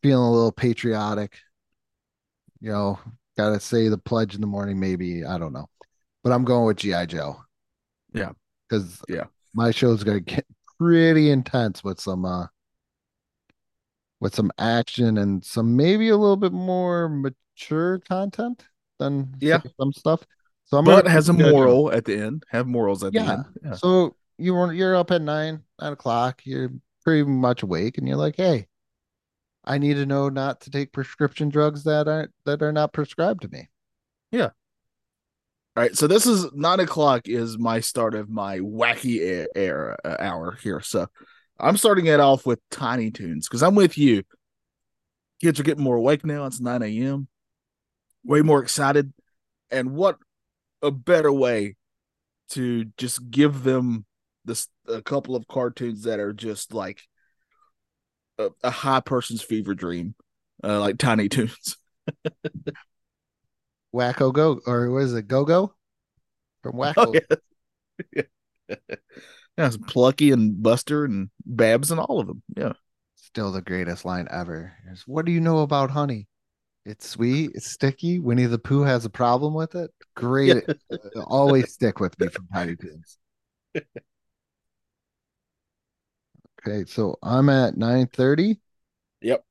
[0.03, 1.37] feeling a little patriotic.
[2.61, 2.99] You know,
[3.37, 5.25] gotta say the pledge in the morning, maybe.
[5.25, 5.69] I don't know.
[6.23, 7.07] But I'm going with G.I.
[7.07, 7.43] Joe.
[8.15, 8.33] Yeah.
[8.69, 9.25] Because Yeah.
[9.53, 10.47] my show's gonna get
[10.79, 12.47] pretty intense with some uh
[14.25, 18.65] with some action and some maybe a little bit more mature content
[18.99, 19.61] than Yeah.
[19.79, 20.25] some stuff.
[20.65, 21.35] So I'm but has a.
[21.35, 22.43] Moral at the end.
[22.49, 23.33] Have morals at the Yeah.
[23.35, 23.45] end.
[23.63, 23.75] Yeah.
[23.75, 26.41] So you were you're up at nine, nine o'clock.
[26.47, 26.71] You're
[27.05, 28.67] pretty much awake, and you're like, "Hey,
[29.63, 33.43] I need to know not to take prescription drugs that aren't that are not prescribed
[33.43, 33.69] to me."
[34.33, 34.51] Yeah.
[35.77, 39.97] All right, so this is nine o'clock is my start of my wacky air, air
[40.03, 40.81] uh, hour here.
[40.81, 41.09] So
[41.59, 44.25] I'm starting it off with Tiny Toons because I'm with you.
[45.41, 46.47] Kids are getting more awake now.
[46.47, 47.29] It's 9 a.m.
[48.25, 49.13] Way more excited.
[49.71, 50.17] And what
[50.83, 51.77] a better way
[52.51, 54.05] to just give them
[54.45, 57.01] this a couple of cartoons that are just like
[58.39, 60.15] a, a high person's fever dream,
[60.63, 61.77] uh, like Tiny Toons.
[63.95, 65.29] Wacko Go or what is it?
[65.29, 65.75] Go Go
[66.63, 66.95] from Wacko.
[66.97, 67.37] Oh yeah.
[68.69, 68.97] yeah.
[69.57, 72.43] Yeah, it's Plucky and Buster and Babs and all of them.
[72.57, 72.73] Yeah.
[73.15, 74.73] Still the greatest line ever.
[74.91, 76.27] Is what do you know about honey?
[76.85, 77.53] It's sweet.
[77.55, 78.19] It's sticky.
[78.19, 79.91] Winnie the Pooh has a problem with it.
[80.15, 80.65] Great.
[81.27, 83.19] Always stick with me from Tiny Toons.
[86.67, 88.59] Okay, so I'm at 9:30.
[89.23, 89.45] Yep.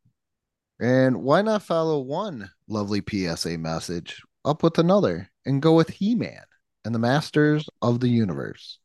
[0.79, 6.43] And why not follow one lovely PSA message up with another and go with He-Man
[6.83, 8.79] and the Masters of the Universe?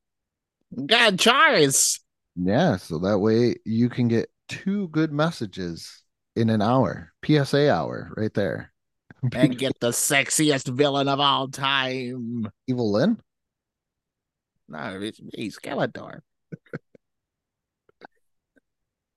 [0.86, 2.00] God, Charles.
[2.36, 6.02] Yeah, so that way you can get two good messages
[6.36, 7.12] in an hour.
[7.24, 8.72] PSA hour right there.
[9.34, 12.48] And get the sexiest villain of all time.
[12.68, 13.18] Evil Lynn?
[14.68, 16.20] No, it's me, Skeletor.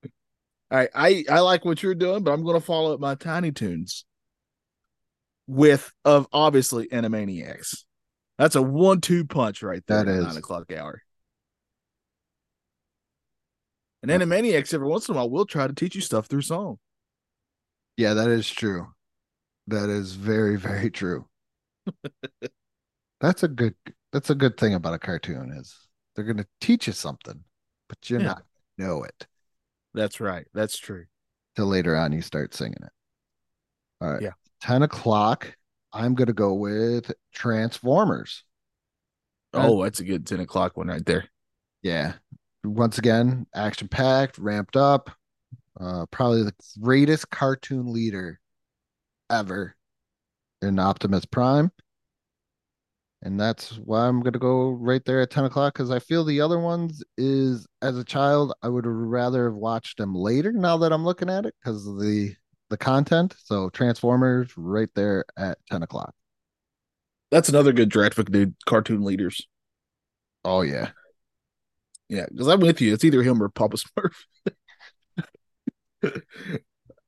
[0.04, 0.12] all
[0.72, 3.52] right, I, I like what you're doing, but I'm going to follow up my Tiny
[3.52, 4.06] Toons
[5.46, 7.84] with of obviously Animaniacs.
[8.38, 10.06] That's a one-two punch right there.
[10.06, 10.26] That at is.
[10.26, 11.02] nine o'clock hour.
[14.04, 16.80] And Animaniacs every once in a while will try to teach you stuff through song.
[17.98, 18.88] Yeah, that is true.
[19.68, 21.28] That is very, very true.
[23.20, 23.76] that's a good
[24.12, 25.76] that's a good thing about a cartoon is
[26.16, 27.44] they're gonna teach you something,
[27.88, 28.28] but you're Yeah.
[28.28, 28.44] not
[28.78, 29.28] gonna know it
[29.94, 30.48] That's right.
[30.54, 31.06] That's true.
[31.56, 32.92] till later on you start singing it.
[34.02, 34.22] All right.
[34.22, 34.32] Yeah.
[34.62, 35.56] 10 o'clock.
[35.94, 38.44] I'm gonna go with Transformers.
[39.54, 41.26] Oh, that's a good 10 o'clock one right there.
[41.82, 42.14] Yeah.
[42.64, 45.10] Once again, action packed, ramped up.
[45.80, 48.40] Uh, probably the greatest cartoon leader
[49.30, 49.76] ever
[50.62, 51.72] in Optimus Prime.
[53.24, 56.42] And that's why I'm to go right there at 10 o'clock because I feel the
[56.42, 60.92] other ones is as a child, I would rather have watched them later now that
[60.92, 62.36] I'm looking at it because of the
[62.70, 63.36] the content.
[63.38, 66.16] So Transformers right there at 10 o'clock.
[67.30, 69.46] That's another good graphic dude, cartoon leaders.
[70.44, 70.90] Oh, yeah.
[72.12, 72.94] Yeah, because I'm with you.
[72.94, 74.12] It's either him or Papa Smurf.
[76.04, 76.12] All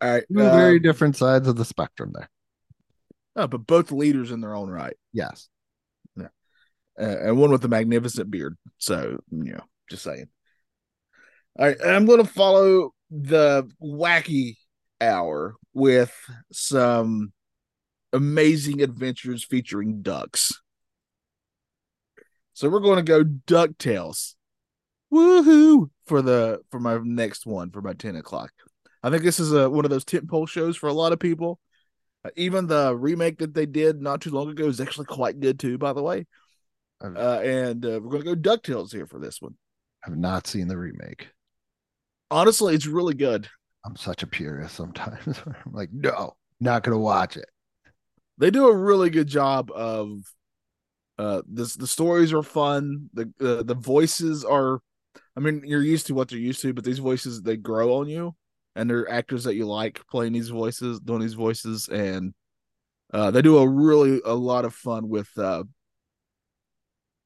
[0.02, 0.24] right.
[0.30, 2.30] Two very um, different sides of the spectrum there.
[3.36, 4.96] oh, but both leaders in their own right.
[5.12, 5.50] Yes.
[6.18, 6.28] Uh,
[6.98, 8.56] and one with a magnificent beard.
[8.78, 10.28] So, you know, just saying.
[11.60, 11.78] All right.
[11.84, 14.58] I'm going to follow the wacky
[15.02, 16.16] hour with
[16.52, 17.34] some
[18.14, 20.54] amazing adventures featuring ducks.
[22.54, 24.36] So we're going to go DuckTales.
[25.14, 25.90] Woohoo!
[26.08, 28.52] For the for my next one for my 10 o'clock.
[29.04, 31.60] I think this is a one of those tentpole shows for a lot of people.
[32.26, 35.60] Uh, even the remake that they did not too long ago is actually quite good
[35.60, 36.26] too, by the way.
[37.04, 39.56] Uh, and uh, we're going to go DuckTales here for this one.
[40.08, 41.28] I've not seen the remake.
[42.32, 43.50] Honestly, it's really good.
[43.86, 45.42] I'm such a purist sometimes.
[45.46, 47.50] I'm like, no, not gonna watch it.
[48.38, 50.22] They do a really good job of
[51.20, 53.10] uh this the stories are fun.
[53.14, 54.80] The uh, the voices are
[55.36, 58.08] I mean, you're used to what they're used to, but these voices they grow on
[58.08, 58.36] you
[58.76, 62.34] and they're actors that you like playing these voices, doing these voices and
[63.14, 65.64] uh they do a really a lot of fun with uh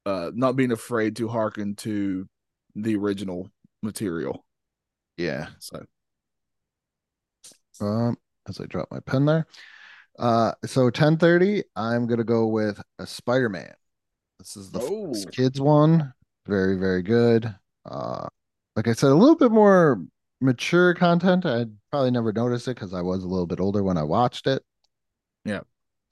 [0.06, 2.28] uh not being afraid to hearken to
[2.74, 3.50] the original
[3.82, 4.44] material.
[5.16, 5.48] Yeah.
[5.58, 5.84] So
[7.80, 8.16] Um,
[8.48, 9.46] as I drop my pen there.
[10.18, 13.72] Uh, so 10:30, I'm gonna go with a Spider-Man.
[14.38, 15.14] This is the Oh.
[15.32, 16.12] Kids one.
[16.46, 17.54] Very, very good.
[17.90, 18.28] Uh,
[18.76, 20.02] like I said, a little bit more
[20.40, 21.46] mature content.
[21.46, 24.46] I'd probably never noticed it because I was a little bit older when I watched
[24.46, 24.62] it.
[25.44, 25.60] Yeah.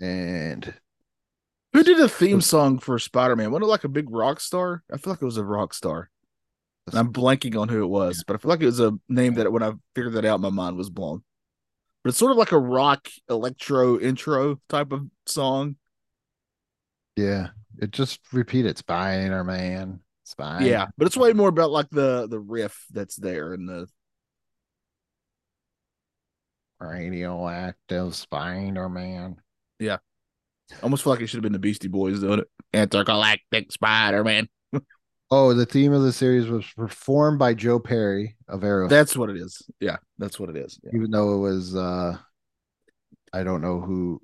[0.00, 0.74] And
[1.72, 3.50] Who did a theme song for Spider Man?
[3.50, 4.82] Wasn't it like a big rock star?
[4.92, 6.10] I feel like it was a rock star.
[6.88, 9.34] And I'm blanking on who it was, but I feel like it was a name
[9.34, 11.22] that when I figured that out, my mind was blown.
[12.02, 15.76] But it's sort of like a rock electro intro type of song.
[17.16, 20.66] yeah, it just repeated Spider-Man, Spider.
[20.66, 23.86] Yeah, but it's way more about like the the riff that's there and the
[26.80, 29.36] radioactive Spider-Man.
[29.78, 29.98] Yeah,
[30.82, 32.48] almost feel like it should have been the Beastie Boys doing it.
[32.72, 34.48] Intergalactic Spider Man.
[35.28, 38.90] Oh, the theme of the series was performed by Joe Perry of Aerosmith.
[38.90, 39.60] That's what it is.
[39.80, 40.78] Yeah, that's what it is.
[40.84, 40.92] Yeah.
[40.94, 42.16] even though it was uh
[43.32, 44.22] I don't know who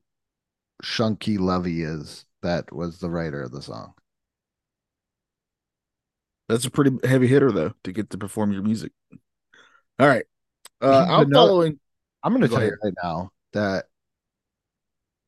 [0.84, 3.94] Shuki Levy is that was the writer of the song.
[6.48, 8.92] That's a pretty heavy hitter though to get to perform your music.
[9.98, 10.24] All right.
[10.80, 11.78] Uh, I'm following.
[12.22, 13.86] I'm gonna Go tell you right now that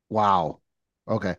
[0.09, 0.61] wow.
[1.09, 1.37] Okay.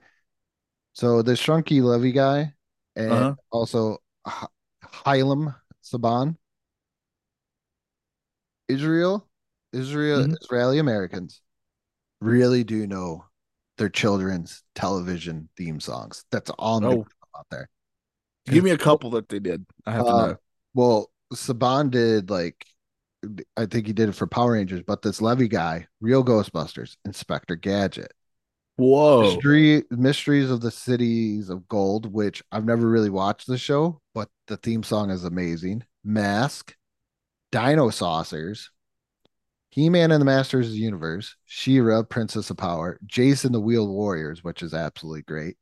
[0.94, 2.54] So the Shuki Levy guy
[2.96, 3.36] and Uh-huh.
[3.52, 4.50] also H-
[4.82, 6.38] Haim Saban
[8.68, 9.28] Israel
[9.74, 10.36] Israel Mhm.
[10.42, 11.42] Israeli Americans
[12.22, 13.26] really do know
[13.78, 16.24] their children's television theme songs.
[16.32, 17.06] That's all I'm Oh.
[17.38, 17.70] out there.
[18.46, 19.66] Give me a couple that they did.
[19.86, 20.36] I have to Uh, know.
[20.74, 22.66] Well, Saban did like
[23.58, 27.56] I think he did it for Power Rangers, but this Levy guy, Real Ghostbusters, Inspector
[27.56, 28.14] Gadget,
[28.78, 29.34] Whoa.
[29.34, 34.30] Mystery Mysteries of the Cities of Gold, which I've never really watched the show, but
[34.48, 35.84] the theme song is amazing.
[36.04, 36.76] Mask,
[37.52, 38.68] Dinosaucers,
[39.70, 43.90] He-Man and the Masters of the Universe, She-Ra, Princess of Power, Jayce and the Wheeled
[43.90, 45.58] Warriors, which is absolutely great.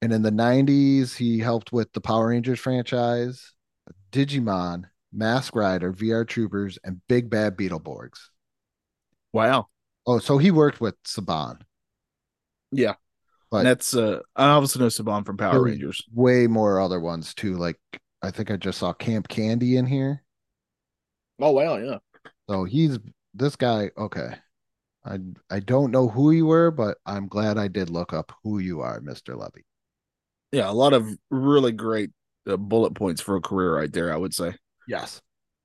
[0.00, 3.52] And in the 90s, he helped with the Power Rangers franchise,
[4.12, 8.18] Digimon, Mask Rider, VR Troopers, and Big Bad Beetleborgs.
[9.32, 9.66] Wow.
[10.06, 11.60] Oh, so he worked with Saban.
[12.70, 12.94] Yeah.
[13.50, 16.04] But- that's uh I obviously know Saban from Power Rangers.
[16.12, 17.56] way more other ones too.
[17.56, 17.80] Like
[18.22, 20.22] I think I just saw Camp Candy in here.
[21.40, 21.98] Oh wow, yeah.
[22.48, 22.98] So he's
[23.32, 23.90] this guy.
[23.96, 24.34] Okay,
[25.04, 25.18] I
[25.50, 28.80] I don't know who you were, but I'm glad I did look up who you
[28.80, 29.64] are, Mister Levy.
[30.52, 32.10] Yeah, a lot of really great
[32.48, 34.54] uh, bullet points for a career right there, I would say.
[34.86, 35.20] Yes,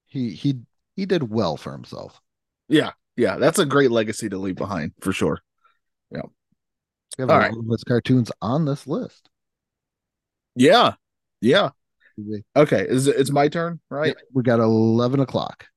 [0.08, 0.60] he he
[0.96, 2.20] he did well for himself.
[2.68, 2.92] Yeah.
[3.16, 5.40] Yeah, that's a great legacy to leave behind for sure.
[6.10, 6.24] Yeah,
[7.18, 7.52] we have All a right.
[7.52, 9.30] of his cartoons on this list.
[10.56, 10.94] Yeah.
[11.40, 11.70] Yeah.
[12.56, 14.16] Okay, is it's my turn, right?
[14.34, 15.68] We got eleven o'clock.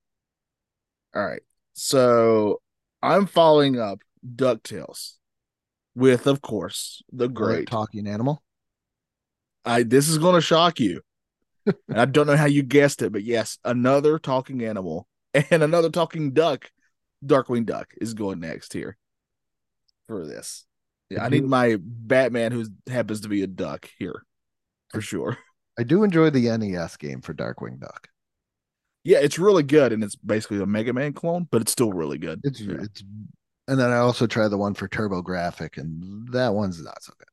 [1.13, 1.43] All right.
[1.73, 2.59] So
[3.03, 5.13] I'm following up DuckTales
[5.93, 7.67] with, of course, the great.
[7.67, 8.41] talking animal.
[9.67, 11.01] I this is gonna shock you.
[11.65, 15.89] and I don't know how you guessed it, but yes, another talking animal and another
[15.89, 16.71] talking duck,
[17.25, 18.97] Darkwing Duck, is going next here
[20.07, 20.65] for this.
[21.09, 24.23] Yeah, I need my Batman who happens to be a duck here
[24.89, 25.37] for sure.
[25.79, 28.07] I do enjoy the NES game for Darkwing Duck.
[29.03, 32.17] Yeah, it's really good, and it's basically a Mega Man clone, but it's still really
[32.17, 32.41] good.
[32.43, 32.77] It's Yeah.
[32.81, 33.03] it's,
[33.69, 37.27] and then I also tried the one for TurboGrafx, and that one's not so good.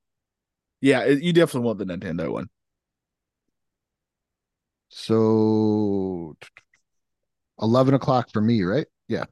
[0.84, 2.48] Yeah, you definitely want the Nintendo one.
[4.88, 6.36] So
[7.60, 8.86] 11 o'clock for me, right?
[9.08, 9.24] Yeah.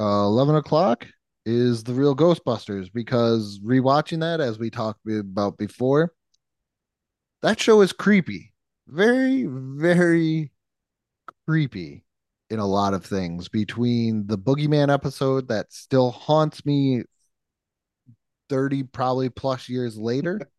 [0.00, 1.06] Uh, 11 o'clock
[1.46, 6.12] is the real Ghostbusters because rewatching that, as we talked about before,
[7.42, 8.52] that show is creepy.
[8.86, 10.50] Very, very
[11.46, 12.04] creepy.
[12.50, 17.02] in a lot of things between the boogeyman episode that still haunts me
[18.48, 20.40] 30 probably plus years later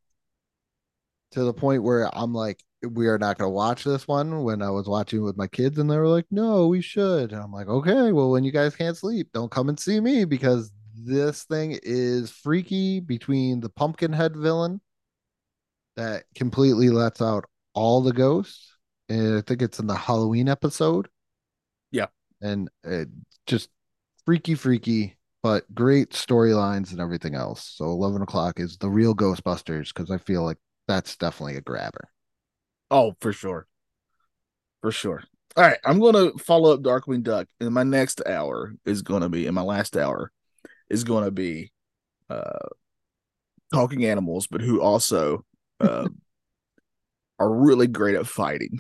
[1.32, 4.62] to the point where I'm like, we are not going to watch this one when
[4.62, 7.32] I was watching with my kids and they were like, no, we should.
[7.32, 10.26] And I'm like, okay, well, when you guys can't sleep, don't come and see me
[10.26, 14.80] because this thing is freaky between the pumpkin head villain
[15.98, 18.74] that completely lets out all the ghosts.
[19.10, 21.10] And I think it's in the Halloween episode.
[21.92, 22.08] Yeah.
[22.42, 23.10] And it
[23.46, 23.70] just
[24.26, 27.64] freaky, freaky, but great storylines and everything else.
[27.76, 30.58] So 11 o'clock is the real Ghostbusters because I feel like
[30.90, 32.10] that's definitely a grabber.
[32.90, 33.68] Oh, for sure.
[34.82, 35.24] For sure.
[35.56, 35.78] All right.
[35.86, 37.48] I'm going to follow up Darkwing Duck.
[37.60, 40.32] And my next hour is going to be, in my last hour,
[40.90, 41.72] is going to be
[42.28, 42.70] uh,
[43.72, 45.46] talking animals, but who also
[45.80, 46.10] uh,
[47.40, 48.80] are really great at fighting.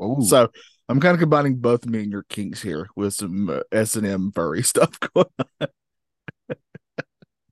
[0.00, 0.52] Oh, So
[0.88, 4.06] I'm kind of combining both me and your kinks here with some uh, S and
[4.06, 5.26] M furry stuff going
[5.60, 5.68] on.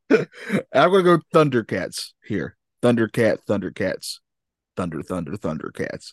[0.72, 2.56] I'm gonna go Thundercats here.
[2.86, 4.20] Thundercat, Thundercats,
[4.76, 6.12] Thunder, Thunder, Thundercats.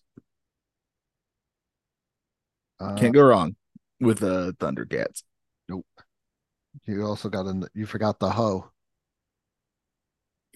[2.79, 3.55] uh, Can't go wrong
[3.99, 5.21] with uh Thundercats.
[5.69, 5.85] Nope.
[6.85, 8.71] You also got in, you forgot the hoe.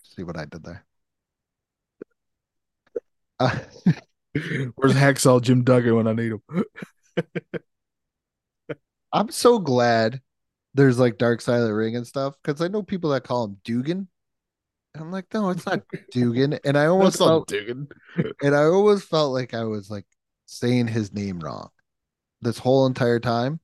[0.02, 0.86] See what I did there.
[3.40, 3.56] Uh,
[4.76, 6.64] Where's Hacksaw Jim Duggan when I need him?
[9.14, 10.22] I'm so glad
[10.74, 13.46] there's like Dark Side of the Ring and stuff because I know people that call
[13.46, 14.08] him Dugan.
[14.96, 16.58] I'm like, no, it's not Dugan.
[16.66, 17.88] And I almost felt, Duggan.
[18.44, 20.06] and I always felt like I was like
[20.46, 21.70] saying his name wrong
[22.42, 23.60] this whole entire time.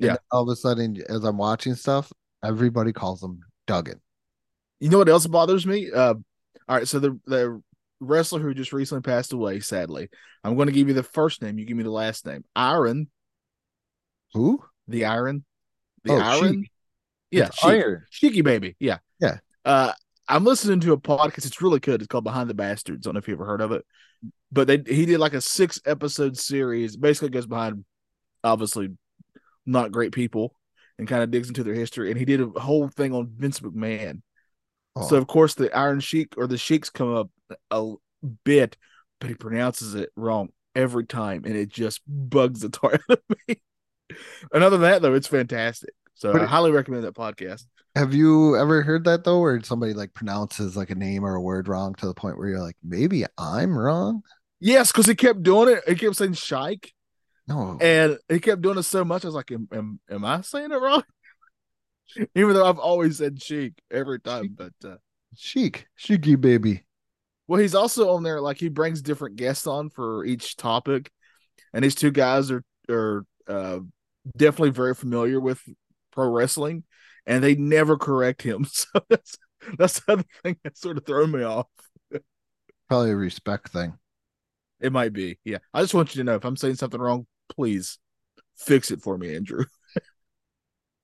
[0.00, 0.16] And Yeah.
[0.30, 4.00] all of a sudden, as I'm watching stuff, everybody calls him Duggan.
[4.80, 5.90] You know what else bothers me?
[5.94, 6.14] Uh,
[6.68, 7.60] all right, so the the
[8.00, 10.08] wrestler who just recently passed away, sadly,
[10.42, 11.58] I'm going to give you the first name.
[11.58, 12.44] You give me the last name.
[12.56, 13.08] Iron,
[14.32, 14.64] Who?
[14.88, 15.44] the Iron,
[16.04, 16.64] the Oh, Iron.
[17.30, 17.64] Yeah, Sheik.
[17.64, 18.04] Iron.
[18.10, 18.76] Cheeky baby.
[18.80, 18.98] Yeah.
[19.20, 19.38] Yeah.
[19.64, 19.92] Uh,
[20.30, 21.44] I'm listening to a podcast.
[21.44, 22.00] It's really good.
[22.00, 23.06] It's called Behind the Bastards.
[23.06, 23.84] I don't know if you ever heard of it,
[24.52, 26.96] but they he did like a six episode series.
[26.96, 27.84] Basically, goes behind
[28.44, 28.90] obviously
[29.66, 30.54] not great people
[30.98, 32.10] and kind of digs into their history.
[32.10, 34.22] And he did a whole thing on Vince McMahon.
[34.96, 37.30] Oh, So of course the Iron Sheik or the Sheiks come up
[37.70, 37.94] a
[38.44, 38.76] bit,
[39.20, 43.36] but he pronounces it wrong every time, and it just bugs the tar out of
[43.48, 43.60] me.
[44.52, 45.94] and other than that, though, it's fantastic.
[46.20, 47.64] So But I highly recommend that podcast.
[47.96, 51.40] have you ever heard that though, where somebody like pronounces like a name or a
[51.40, 54.20] word wrong to the point where you're like, maybe I'm wrong?
[54.60, 55.88] Yes, because he kept doing it.
[55.88, 56.92] He kept saying Shike,
[57.48, 57.78] No.
[57.80, 59.24] and he kept doing it so much.
[59.24, 61.02] I was like, "Am, am, am I saying it wrong?"
[62.34, 64.96] Even though I've always said Sheik every time, but uh,
[65.34, 66.84] Chic, cheeky baby.
[67.48, 68.42] Well, he's also on there.
[68.42, 71.10] Like he brings different guests on for each topic,
[71.72, 73.78] and these two guys are are uh,
[74.36, 75.62] definitely very familiar with
[76.12, 76.84] pro wrestling,
[77.26, 78.66] and they never correct him.
[78.72, 79.36] So that's
[79.76, 81.66] that's the other thing that sort of thrown me off.
[82.88, 83.94] Probably a respect thing.
[84.80, 85.58] It might be, yeah.
[85.74, 87.98] I just want you to know if I'm saying something wrong, please
[88.56, 89.64] fix it for me, Andrew.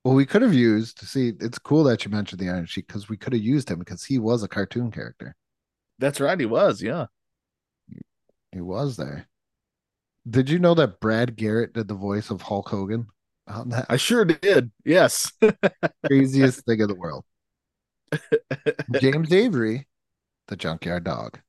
[0.05, 1.01] Well, we could have used.
[1.01, 3.81] See, it's cool that you mentioned the Iron Sheik because we could have used him
[3.81, 5.35] because he was a cartoon character.
[5.99, 7.07] That's right, he was, yeah.
[8.53, 9.27] He was there.
[10.31, 13.09] Did you know that Brad Garrett did the voice of Hulk Hogan
[13.47, 14.73] on that I sure did.
[14.85, 15.31] Yes.
[16.07, 17.25] craziest thing in the world?
[19.01, 19.87] James Avery,
[20.49, 21.41] the Junkyard Dog.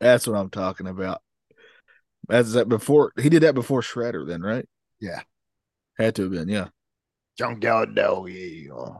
[0.00, 1.22] That's what I'm talking about.
[2.28, 4.66] That's that before he did that before Shredder, then, right?
[5.00, 5.22] Yeah.
[5.98, 6.68] Had to have been, yeah.
[7.38, 8.30] Junkyard Dog.
[8.30, 8.98] Yeah.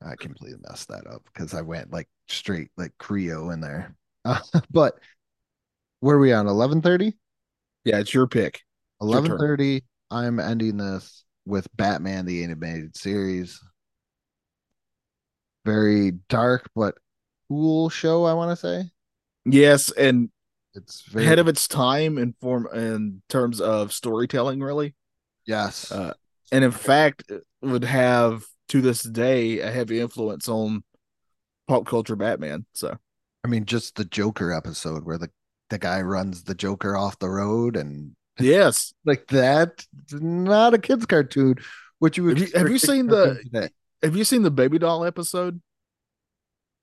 [0.00, 3.96] I completely messed that up because I went like straight like Creo in there.
[4.24, 4.38] Uh,
[4.70, 4.94] but
[6.00, 6.46] where are we on?
[6.46, 7.16] Eleven thirty.
[7.84, 8.62] Yeah, it's your pick.
[9.00, 9.84] Eleven thirty.
[10.10, 13.60] I'm ending this with Batman the animated series.
[15.64, 16.96] Very dark but
[17.48, 18.24] cool show.
[18.24, 18.90] I want to say
[19.44, 20.30] Yes, and
[20.74, 24.94] it's very ahead of its time in form in terms of storytelling, really.
[25.46, 25.90] yes.
[25.90, 26.14] Uh,
[26.52, 27.30] and in fact,
[27.62, 30.82] would have to this day a heavy influence on
[31.68, 32.66] pop culture Batman.
[32.74, 32.98] So
[33.44, 35.30] I mean, just the Joker episode where the
[35.70, 39.84] the guy runs the Joker off the road and yes, like that.
[40.12, 41.56] Not a kids cartoon.
[41.98, 43.68] Which you would Have you- have you seen the- today.
[44.02, 45.60] have you seen the Baby Doll episode?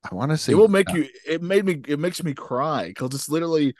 [0.10, 1.08] I want to say it will make you.
[1.28, 1.82] It made me.
[1.88, 3.76] It makes me cry because it's literally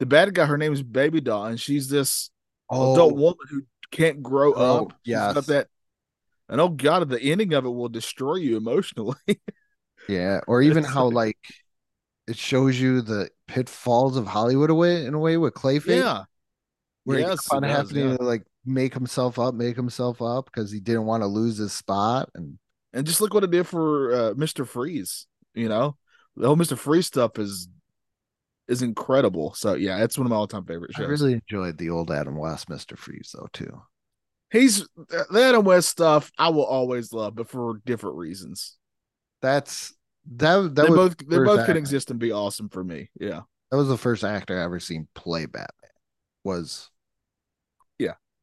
[0.00, 0.46] the bad guy.
[0.46, 2.30] Her name is Baby Doll, and she's this
[2.70, 3.62] oh, adult woman who
[3.92, 4.94] can't grow Oh, up.
[5.06, 5.68] Got that.
[6.48, 9.16] And oh god, the ending of it will destroy you emotionally.
[10.08, 11.38] Yeah, or even how like- like
[12.28, 15.96] it shows you the pitfalls of Hollywood away in a way with Clayface.
[16.02, 16.24] yeah.
[17.08, 18.16] Where Yes, yes, it does, having yeah.
[18.18, 21.72] to like make himself up, make himself up because he didn't want to lose his
[21.72, 22.28] spot.
[22.34, 22.58] And
[22.92, 24.66] And just look what it did for uh, Mr.
[24.66, 25.26] Freeze.
[25.54, 25.96] You know,
[26.36, 26.76] the whole Mr.
[26.76, 27.68] Freeze stuff is
[28.68, 29.54] is incredible.
[29.54, 31.06] So yeah, it's one of my all time favorite shows.
[31.06, 33.80] I really enjoyed the old Adam West Mister Freeze though too.
[34.50, 36.30] He's the Adam West stuff.
[36.38, 38.76] I will always love, but for different reasons.
[39.40, 39.94] That's
[40.36, 40.74] that.
[40.74, 43.08] That they both they both can exist and be awesome for me.
[43.18, 43.40] Yeah,
[43.70, 45.90] That was the first actor I ever seen play Batman.
[46.44, 46.90] Was.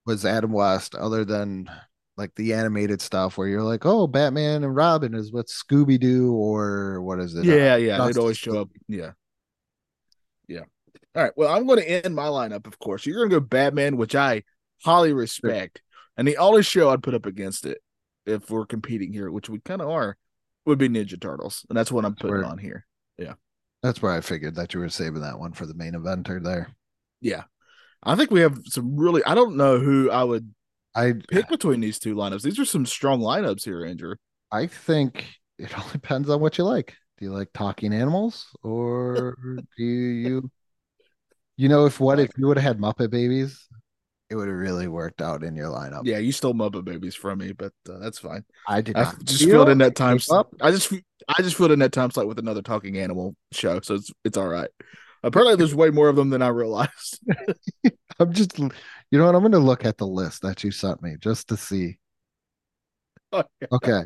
[0.06, 0.96] Was Adam West.
[0.96, 1.70] Other than
[2.18, 6.34] like the animated stuff where you're like, oh, Batman and Robin is what Scooby Doo
[6.34, 7.40] or what is it?
[7.40, 8.06] Uh, yeah, yeah.
[8.06, 8.70] They'd always show up.
[8.88, 9.12] Yeah,
[10.48, 10.62] yeah.
[11.16, 11.34] All right.
[11.36, 12.68] Well, I'm going to end my lineup.
[12.68, 14.44] Of course, you're going to go Batman, which I
[14.84, 15.82] highly respect,
[16.18, 17.80] and the only show I'd put up against it,
[18.26, 20.18] if we're competing here, which we kind of are,
[20.66, 22.86] would be Ninja Turtles, and that's what I'm putting where- on here.
[23.18, 23.34] Yeah,
[23.82, 26.70] that's where I figured that you were saving that one for the main eventer there.
[27.22, 27.44] Yeah,
[28.06, 29.24] I think we have some really.
[29.26, 30.54] I don't know who I would
[30.96, 32.42] I pick between these two lineups.
[32.42, 34.16] These are some strong lineups here, Andrew.
[34.52, 35.26] I think
[35.60, 36.96] it all depends on what you like.
[37.18, 39.38] Do you like talking animals or
[39.78, 40.50] do you
[41.56, 43.68] you know if what if you would have had Muppet babies,
[44.30, 46.02] it would have really worked out in your lineup.
[46.04, 48.44] Yeah, you stole Muppet Babies from me, but uh, that's fine.
[48.68, 50.20] I did I not just filled in that time.
[50.32, 50.54] up.
[50.62, 50.92] I just
[51.30, 54.38] I just filled in that time slot with another talking animal show, so it's it's
[54.38, 54.70] all right.
[55.26, 57.20] Apparently, there's way more of them than I realized.
[58.20, 58.70] I'm just you
[59.12, 61.98] know what I'm gonna look at the list that you sent me just to see.
[63.72, 64.04] Okay.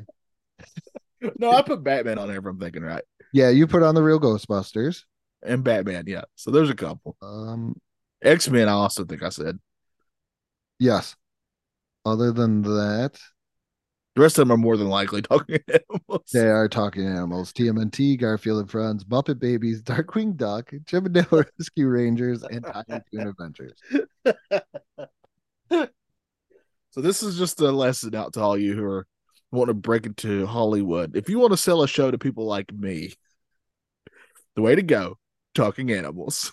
[1.38, 2.40] no, I put Batman on here.
[2.40, 3.04] If I'm thinking right,
[3.34, 5.04] Yeah, you put on the real Ghostbusters.
[5.44, 6.06] and Batman.
[6.08, 7.16] Yeah, so there's a couple.
[7.22, 7.80] Um
[8.24, 8.68] X Men.
[8.70, 9.60] I also think I said
[10.80, 11.16] yes.
[12.06, 13.20] Other than that,
[14.20, 16.30] the rest of them are more than likely talking animals.
[16.34, 17.54] They are talking animals.
[17.54, 21.26] TMNT, Garfield and Friends, Muppet Babies, Darkwing Duck, Chip 'n Dale
[21.58, 23.80] Rescue Rangers, and Tiny Toon Adventures.
[25.70, 29.08] So this is just a lesson out to all you who are
[29.52, 31.16] want to break into Hollywood.
[31.16, 33.14] If you want to sell a show to people like me,
[34.58, 35.18] the way to go,
[35.56, 36.52] talking animals.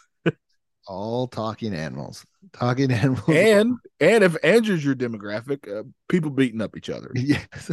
[0.87, 2.25] All talking animals.
[2.53, 3.29] Talking animals.
[3.29, 7.11] And and if Andrew's your demographic, uh, people beating up each other.
[7.15, 7.71] yes.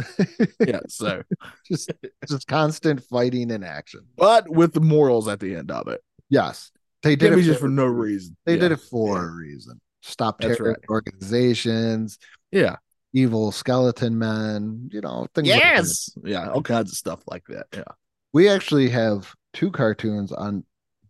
[0.60, 1.22] Yeah, so
[1.66, 1.90] just
[2.28, 4.00] just constant fighting and action.
[4.16, 6.00] but with the morals at the end of it.
[6.28, 6.70] Yes.
[7.02, 8.36] They did Can't it just for, for no reason.
[8.46, 8.60] they Yeah.
[8.60, 9.80] did it for a reason.
[10.02, 10.76] Stop terrorist right.
[10.88, 12.18] organizations,
[12.50, 12.76] Yeah.
[13.12, 15.60] evil skeleton men, you know, things like.
[15.60, 16.10] Yes.
[16.24, 17.66] Yeah, all kinds of stuff like that.
[17.74, 17.84] Yeah.
[18.32, 20.64] We actually have two cartoons on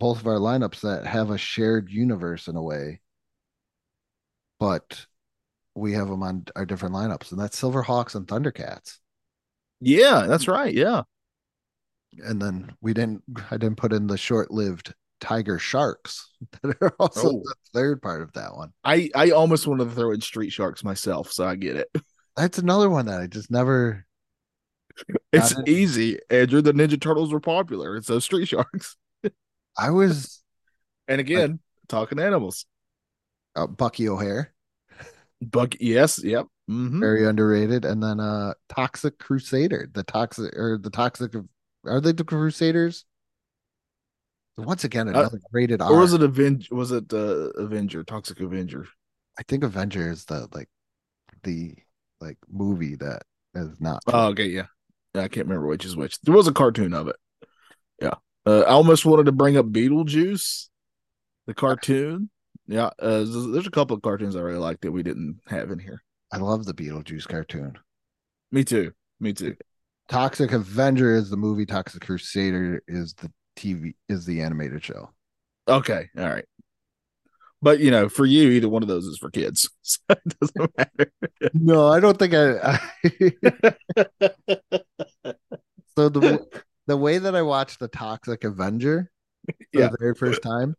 [0.04, 3.00] both of our lineups that have a shared universe in a way,
[4.60, 5.06] but
[5.74, 8.98] we have them on our different lineups, and that's Silverhawks and Thundercats.
[9.80, 10.74] Yeah, that's right.
[10.74, 11.04] Yeah.
[12.22, 16.30] And then we didn't, I didn't put in the short-lived Tiger Sharks
[16.62, 17.42] that are also Oh.
[17.42, 18.74] the third part of that one.
[18.84, 21.88] I I almost wanted to throw in Street Sharks myself, so I get it.
[22.36, 24.04] That's another one that I just never.
[25.32, 25.66] It's it.
[25.66, 26.60] easy, Andrew.
[26.60, 28.96] The Ninja Turtles were popular, and so Street Sharks.
[29.76, 30.42] I was
[31.08, 32.66] And again, talking animals.
[33.56, 34.52] uh, Bucky O'Hare,
[35.40, 36.46] Buck, yes, yep.
[36.68, 41.46] hmm very underrated, and then uh Toxic Crusader, the toxic or the toxic of
[41.84, 43.04] are they the Crusaders?
[44.56, 45.88] Once again, another rated R.
[45.88, 46.70] Uh, Or was it Avenge?
[46.70, 48.04] Was it the Avenger?
[48.04, 48.86] Toxic Avenger?
[49.38, 50.68] I think Avenger is the like
[51.42, 51.74] the
[52.20, 53.22] like movie that
[53.54, 54.02] is not.
[54.06, 54.66] Oh, okay, yeah.
[55.14, 55.22] yeah.
[55.22, 56.20] I can't remember which is which.
[56.20, 57.16] There was a cartoon of it.
[58.00, 58.14] Yeah.
[58.46, 60.68] Uh, I almost wanted to bring up Beetlejuice,
[61.46, 62.30] the cartoon.
[62.66, 62.90] Yeah.
[62.98, 66.02] Uh, there's, a couple of cartoons I really like that we didn't have in here.
[66.32, 67.78] I love the Beetlejuice cartoon.
[68.50, 68.92] Me too.
[69.20, 69.56] Me too.
[70.08, 71.66] Toxic Avenger is the movie.
[71.66, 75.10] Toxic Crusader is the TV is the animated show.
[75.68, 76.08] Okay.
[76.18, 76.44] All right.
[77.62, 80.70] But you know, for you, either one of those is for kids, so it doesn't
[80.76, 81.10] matter.
[81.54, 82.58] No, I don't think I.
[82.62, 82.78] I
[85.96, 86.46] so the
[86.86, 89.10] the way that I watched the Toxic Avenger
[89.72, 89.88] for Yeah.
[89.88, 90.76] the very first time,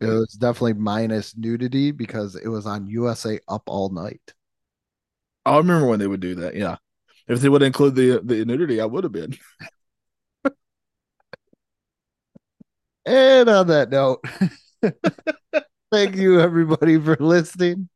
[0.00, 4.34] it was definitely minus nudity because it was on USA Up All Night.
[5.44, 6.54] I remember when they would do that.
[6.56, 6.76] Yeah.
[7.28, 9.36] If they would include the the nudity, I would have been.
[13.04, 14.24] And on that note,
[15.92, 17.88] thank you everybody for listening.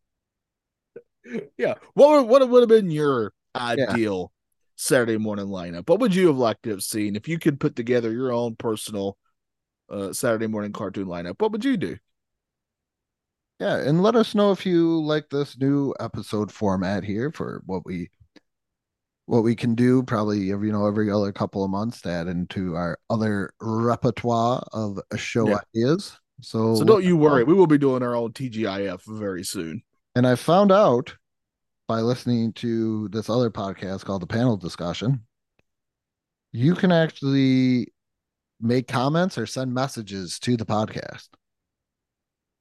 [1.56, 1.74] Yeah.
[1.94, 4.32] What would, what would have been your ideal
[4.80, 5.88] Saturday morning lineup?
[5.88, 8.56] What would you have liked to have seen if you could put together your own
[8.56, 9.18] personal
[9.90, 11.34] uh, Saturday morning cartoon lineup?
[11.38, 11.98] What would you do?
[13.58, 17.84] Yeah, and let us know if you like this new episode format here for what
[17.84, 18.08] we
[19.26, 22.26] what we can do probably every you know every other couple of months to add
[22.26, 25.60] into our other repertoire of show Yeah.
[25.74, 26.18] ideas.
[26.40, 27.44] So, So don't you worry.
[27.44, 29.82] We will be doing our own TGIF very soon.
[30.16, 31.14] And I found out
[31.90, 35.24] by listening to this other podcast called the Panel Discussion,
[36.52, 37.88] you can actually
[38.60, 41.26] make comments or send messages to the podcast.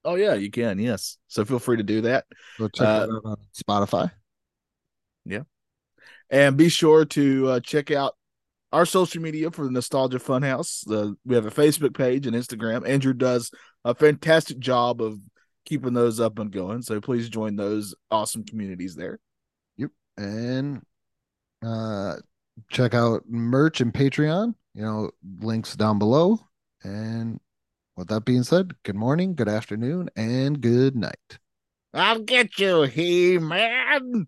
[0.04, 0.80] Oh yeah, you can.
[0.80, 1.20] Yes.
[1.28, 2.26] So feel free to do that.
[2.58, 4.10] So check Uh, that on Spotify.
[5.26, 5.44] Yeah
[6.32, 8.16] and be sure to uh, check out
[8.72, 10.84] our social media for the Nostalgia Funhouse.
[10.88, 12.88] The we have a Facebook page and Instagram.
[12.88, 13.52] Andrew does
[13.86, 15.20] a fantastic job of
[15.70, 16.82] keeping those up and going.
[16.82, 19.20] So please join those awesome communities there.
[19.78, 19.92] Yep.
[20.18, 20.82] And
[21.64, 22.16] uh
[22.70, 25.10] check out merch and patreon you know
[25.40, 26.38] links down below
[26.84, 27.40] and
[27.96, 31.40] with that being said good morning good afternoon and good night
[31.94, 34.28] I'll get you, He-Man.